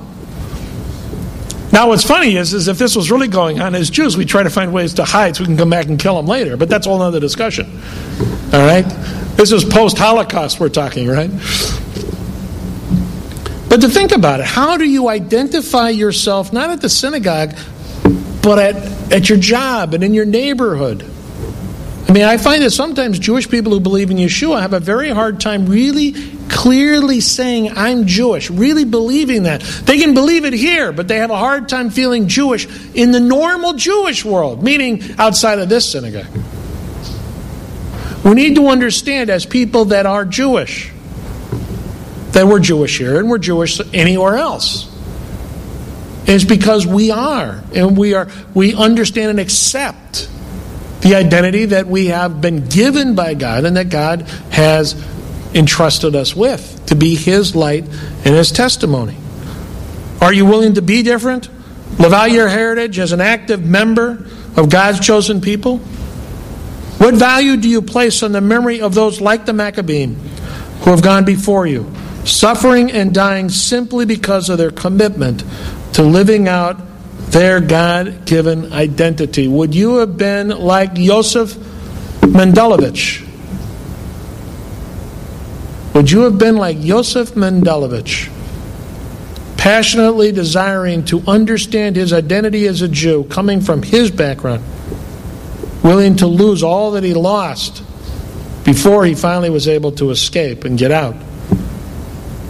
Now, 1.72 1.88
what's 1.88 2.04
funny 2.04 2.36
is, 2.36 2.54
is 2.54 2.68
if 2.68 2.78
this 2.78 2.94
was 2.94 3.10
really 3.10 3.28
going 3.28 3.60
on 3.60 3.74
as 3.74 3.90
Jews, 3.90 4.16
we 4.16 4.24
try 4.24 4.42
to 4.42 4.50
find 4.50 4.72
ways 4.72 4.94
to 4.94 5.04
hide 5.04 5.36
so 5.36 5.42
we 5.42 5.46
can 5.46 5.56
come 5.56 5.70
back 5.70 5.86
and 5.86 5.98
kill 5.98 6.16
them 6.16 6.26
later. 6.26 6.56
But 6.56 6.68
that's 6.68 6.86
a 6.86 6.90
whole 6.90 7.02
other 7.02 7.20
discussion. 7.20 7.66
All 8.52 8.60
right? 8.60 8.84
This 9.36 9.52
is 9.52 9.64
post 9.64 9.98
Holocaust 9.98 10.60
we're 10.60 10.68
talking, 10.68 11.08
right? 11.08 11.30
But 13.68 13.80
to 13.80 13.88
think 13.88 14.12
about 14.12 14.40
it, 14.40 14.46
how 14.46 14.76
do 14.76 14.84
you 14.84 15.08
identify 15.08 15.90
yourself 15.90 16.52
not 16.52 16.70
at 16.70 16.80
the 16.80 16.88
synagogue, 16.88 17.54
but 18.42 18.58
at, 18.58 19.12
at 19.12 19.28
your 19.28 19.38
job 19.38 19.92
and 19.92 20.04
in 20.04 20.14
your 20.14 20.24
neighborhood? 20.24 21.04
I 22.08 22.12
mean, 22.12 22.22
I 22.22 22.36
find 22.36 22.62
that 22.62 22.70
sometimes 22.70 23.18
Jewish 23.18 23.48
people 23.48 23.72
who 23.72 23.80
believe 23.80 24.12
in 24.12 24.16
Yeshua 24.16 24.60
have 24.60 24.72
a 24.72 24.78
very 24.78 25.10
hard 25.10 25.40
time 25.40 25.66
really 25.66 26.14
clearly 26.48 27.20
saying, 27.20 27.72
I'm 27.76 28.06
Jewish, 28.06 28.48
really 28.48 28.84
believing 28.84 29.42
that. 29.42 29.60
They 29.60 29.98
can 29.98 30.14
believe 30.14 30.44
it 30.44 30.52
here, 30.52 30.92
but 30.92 31.08
they 31.08 31.16
have 31.16 31.30
a 31.30 31.36
hard 31.36 31.68
time 31.68 31.90
feeling 31.90 32.28
Jewish 32.28 32.68
in 32.94 33.10
the 33.10 33.18
normal 33.18 33.72
Jewish 33.72 34.24
world, 34.24 34.62
meaning 34.62 35.02
outside 35.18 35.58
of 35.58 35.68
this 35.68 35.90
synagogue. 35.90 36.26
We 38.24 38.34
need 38.34 38.54
to 38.54 38.68
understand, 38.68 39.28
as 39.28 39.44
people 39.44 39.86
that 39.86 40.06
are 40.06 40.24
Jewish, 40.24 40.92
that 42.32 42.46
we're 42.46 42.60
Jewish 42.60 42.98
here 42.98 43.18
and 43.18 43.28
we're 43.28 43.38
Jewish 43.38 43.80
anywhere 43.92 44.36
else. 44.36 44.92
it's 46.26 46.44
because 46.44 46.86
we 46.86 47.10
are, 47.10 47.64
and 47.74 47.96
we 47.96 48.14
are 48.14 48.28
we 48.54 48.74
understand 48.74 49.30
and 49.30 49.40
accept 49.40 50.28
the 51.06 51.14
identity 51.14 51.66
that 51.66 51.86
we 51.86 52.06
have 52.06 52.40
been 52.40 52.66
given 52.66 53.14
by 53.14 53.34
God 53.34 53.64
and 53.64 53.76
that 53.76 53.88
God 53.90 54.22
has 54.50 55.00
entrusted 55.54 56.16
us 56.16 56.34
with 56.34 56.84
to 56.86 56.96
be 56.96 57.14
His 57.14 57.54
light 57.54 57.84
and 57.84 58.34
His 58.34 58.50
testimony. 58.50 59.16
Are 60.20 60.32
you 60.32 60.44
willing 60.44 60.74
to 60.74 60.82
be 60.82 61.04
different? 61.04 61.48
Live 62.00 62.12
out 62.12 62.32
your 62.32 62.48
heritage 62.48 62.98
as 62.98 63.12
an 63.12 63.20
active 63.20 63.64
member 63.64 64.26
of 64.56 64.68
God's 64.68 64.98
chosen 64.98 65.40
people? 65.40 65.78
What 66.98 67.14
value 67.14 67.56
do 67.56 67.68
you 67.68 67.82
place 67.82 68.24
on 68.24 68.32
the 68.32 68.40
memory 68.40 68.80
of 68.80 68.94
those 68.94 69.20
like 69.20 69.46
the 69.46 69.52
Maccabean 69.52 70.14
who 70.80 70.90
have 70.90 71.02
gone 71.02 71.24
before 71.24 71.68
you, 71.68 71.88
suffering 72.24 72.90
and 72.90 73.14
dying 73.14 73.48
simply 73.48 74.06
because 74.06 74.48
of 74.48 74.58
their 74.58 74.72
commitment 74.72 75.44
to 75.92 76.02
living 76.02 76.48
out 76.48 76.80
their 77.36 77.60
God 77.60 78.24
given 78.24 78.72
identity. 78.72 79.46
Would 79.46 79.74
you 79.74 79.96
have 79.96 80.16
been 80.16 80.48
like 80.48 80.92
Yosef 80.94 81.52
Mendelevich? 82.22 83.22
Would 85.92 86.10
you 86.10 86.20
have 86.20 86.38
been 86.38 86.56
like 86.56 86.78
Yosef 86.80 87.34
Mendelevich, 87.34 88.30
passionately 89.58 90.32
desiring 90.32 91.04
to 91.06 91.22
understand 91.26 91.94
his 91.94 92.14
identity 92.14 92.66
as 92.66 92.80
a 92.80 92.88
Jew, 92.88 93.24
coming 93.24 93.60
from 93.60 93.82
his 93.82 94.10
background, 94.10 94.64
willing 95.82 96.16
to 96.16 96.26
lose 96.26 96.62
all 96.62 96.92
that 96.92 97.04
he 97.04 97.12
lost 97.12 97.82
before 98.64 99.04
he 99.04 99.14
finally 99.14 99.50
was 99.50 99.68
able 99.68 99.92
to 99.92 100.08
escape 100.08 100.64
and 100.64 100.78
get 100.78 100.90
out? 100.90 101.16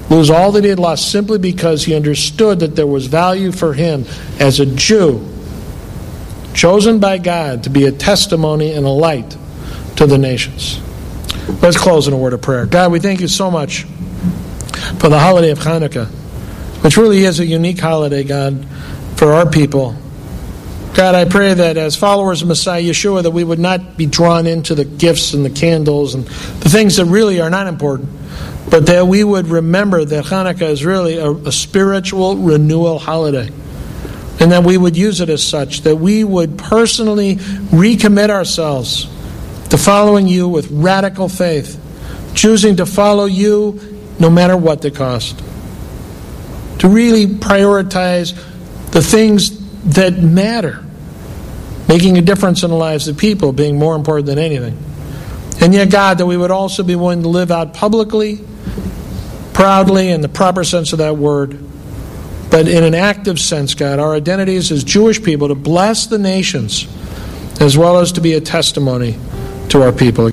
Lose 0.08 0.30
all 0.30 0.52
that 0.52 0.64
he 0.64 0.70
had 0.70 0.78
lost 0.78 1.10
simply 1.10 1.38
because 1.38 1.84
he 1.84 1.94
understood 1.94 2.60
that 2.60 2.76
there 2.76 2.86
was 2.86 3.06
value 3.06 3.52
for 3.52 3.74
him 3.74 4.04
as 4.38 4.60
a 4.60 4.66
Jew, 4.66 5.26
chosen 6.54 7.00
by 7.00 7.18
God 7.18 7.64
to 7.64 7.70
be 7.70 7.86
a 7.86 7.92
testimony 7.92 8.72
and 8.72 8.86
a 8.86 8.90
light 8.90 9.36
to 9.96 10.06
the 10.06 10.18
nations. 10.18 10.80
Let's 11.62 11.78
close 11.78 12.08
in 12.08 12.14
a 12.14 12.16
word 12.16 12.32
of 12.32 12.42
prayer. 12.42 12.66
God, 12.66 12.92
we 12.92 13.00
thank 13.00 13.20
you 13.20 13.28
so 13.28 13.50
much 13.50 13.82
for 14.98 15.08
the 15.08 15.18
holiday 15.18 15.50
of 15.50 15.58
Hanukkah, 15.58 16.06
which 16.82 16.96
really 16.96 17.24
is 17.24 17.40
a 17.40 17.46
unique 17.46 17.80
holiday, 17.80 18.24
God, 18.24 18.66
for 19.16 19.32
our 19.32 19.48
people. 19.48 19.96
God, 20.94 21.14
I 21.14 21.26
pray 21.26 21.52
that 21.52 21.76
as 21.76 21.94
followers 21.94 22.40
of 22.40 22.48
Messiah 22.48 22.82
Yeshua, 22.82 23.22
that 23.22 23.30
we 23.30 23.44
would 23.44 23.58
not 23.58 23.96
be 23.96 24.06
drawn 24.06 24.46
into 24.46 24.74
the 24.74 24.84
gifts 24.84 25.34
and 25.34 25.44
the 25.44 25.50
candles 25.50 26.14
and 26.14 26.24
the 26.26 26.70
things 26.70 26.96
that 26.96 27.04
really 27.04 27.40
are 27.40 27.50
not 27.50 27.66
important 27.66 28.08
but 28.70 28.86
that 28.86 29.06
we 29.06 29.22
would 29.22 29.48
remember 29.48 30.04
that 30.04 30.24
Hanukkah 30.24 30.70
is 30.70 30.84
really 30.84 31.18
a, 31.18 31.30
a, 31.30 31.52
spiritual 31.52 32.36
renewal 32.36 32.98
holiday. 32.98 33.48
And 34.38 34.52
that 34.52 34.64
we 34.64 34.76
would 34.76 34.96
use 34.96 35.20
it 35.20 35.30
as 35.30 35.42
such, 35.42 35.82
that 35.82 35.96
we 35.96 36.24
would 36.24 36.58
personally 36.58 37.36
recommit 37.36 38.28
ourselves 38.28 39.04
to 39.70 39.78
following 39.78 40.26
you 40.26 40.48
with 40.48 40.70
radical 40.70 41.28
faith, 41.28 41.80
choosing 42.34 42.76
to 42.76 42.86
follow 42.86 43.24
you 43.24 43.80
no 44.18 44.28
matter 44.28 44.56
what 44.56 44.82
the 44.82 44.90
cost. 44.90 45.38
To 46.80 46.88
really 46.88 47.26
prioritize 47.26 48.34
the 48.90 49.00
things 49.00 49.58
that 49.94 50.18
matter, 50.18 50.84
making 51.88 52.18
a 52.18 52.22
difference 52.22 52.62
in 52.62 52.70
the 52.70 52.76
lives 52.76 53.08
of 53.08 53.16
people 53.16 53.52
being 53.52 53.78
more 53.78 53.96
important 53.96 54.26
than 54.26 54.38
anything. 54.38 54.85
And 55.60 55.72
yet, 55.72 55.90
God, 55.90 56.18
that 56.18 56.26
we 56.26 56.36
would 56.36 56.50
also 56.50 56.82
be 56.82 56.96
willing 56.96 57.22
to 57.22 57.28
live 57.28 57.50
out 57.50 57.74
publicly 57.74 58.40
proudly 59.56 60.10
in 60.10 60.20
the 60.20 60.28
proper 60.28 60.64
sense 60.64 60.92
of 60.92 60.98
that 60.98 61.16
word, 61.16 61.58
but 62.50 62.68
in 62.68 62.84
an 62.84 62.94
active 62.94 63.40
sense, 63.40 63.72
God, 63.74 63.98
our 63.98 64.14
identities 64.14 64.70
as 64.70 64.84
Jewish 64.84 65.22
people 65.22 65.48
to 65.48 65.54
bless 65.54 66.06
the 66.06 66.18
nations 66.18 66.86
as 67.58 67.78
well 67.78 67.98
as 67.98 68.12
to 68.12 68.20
be 68.20 68.34
a 68.34 68.40
testimony 68.40 69.18
to 69.70 69.82
our 69.82 69.92
people. 69.92 70.30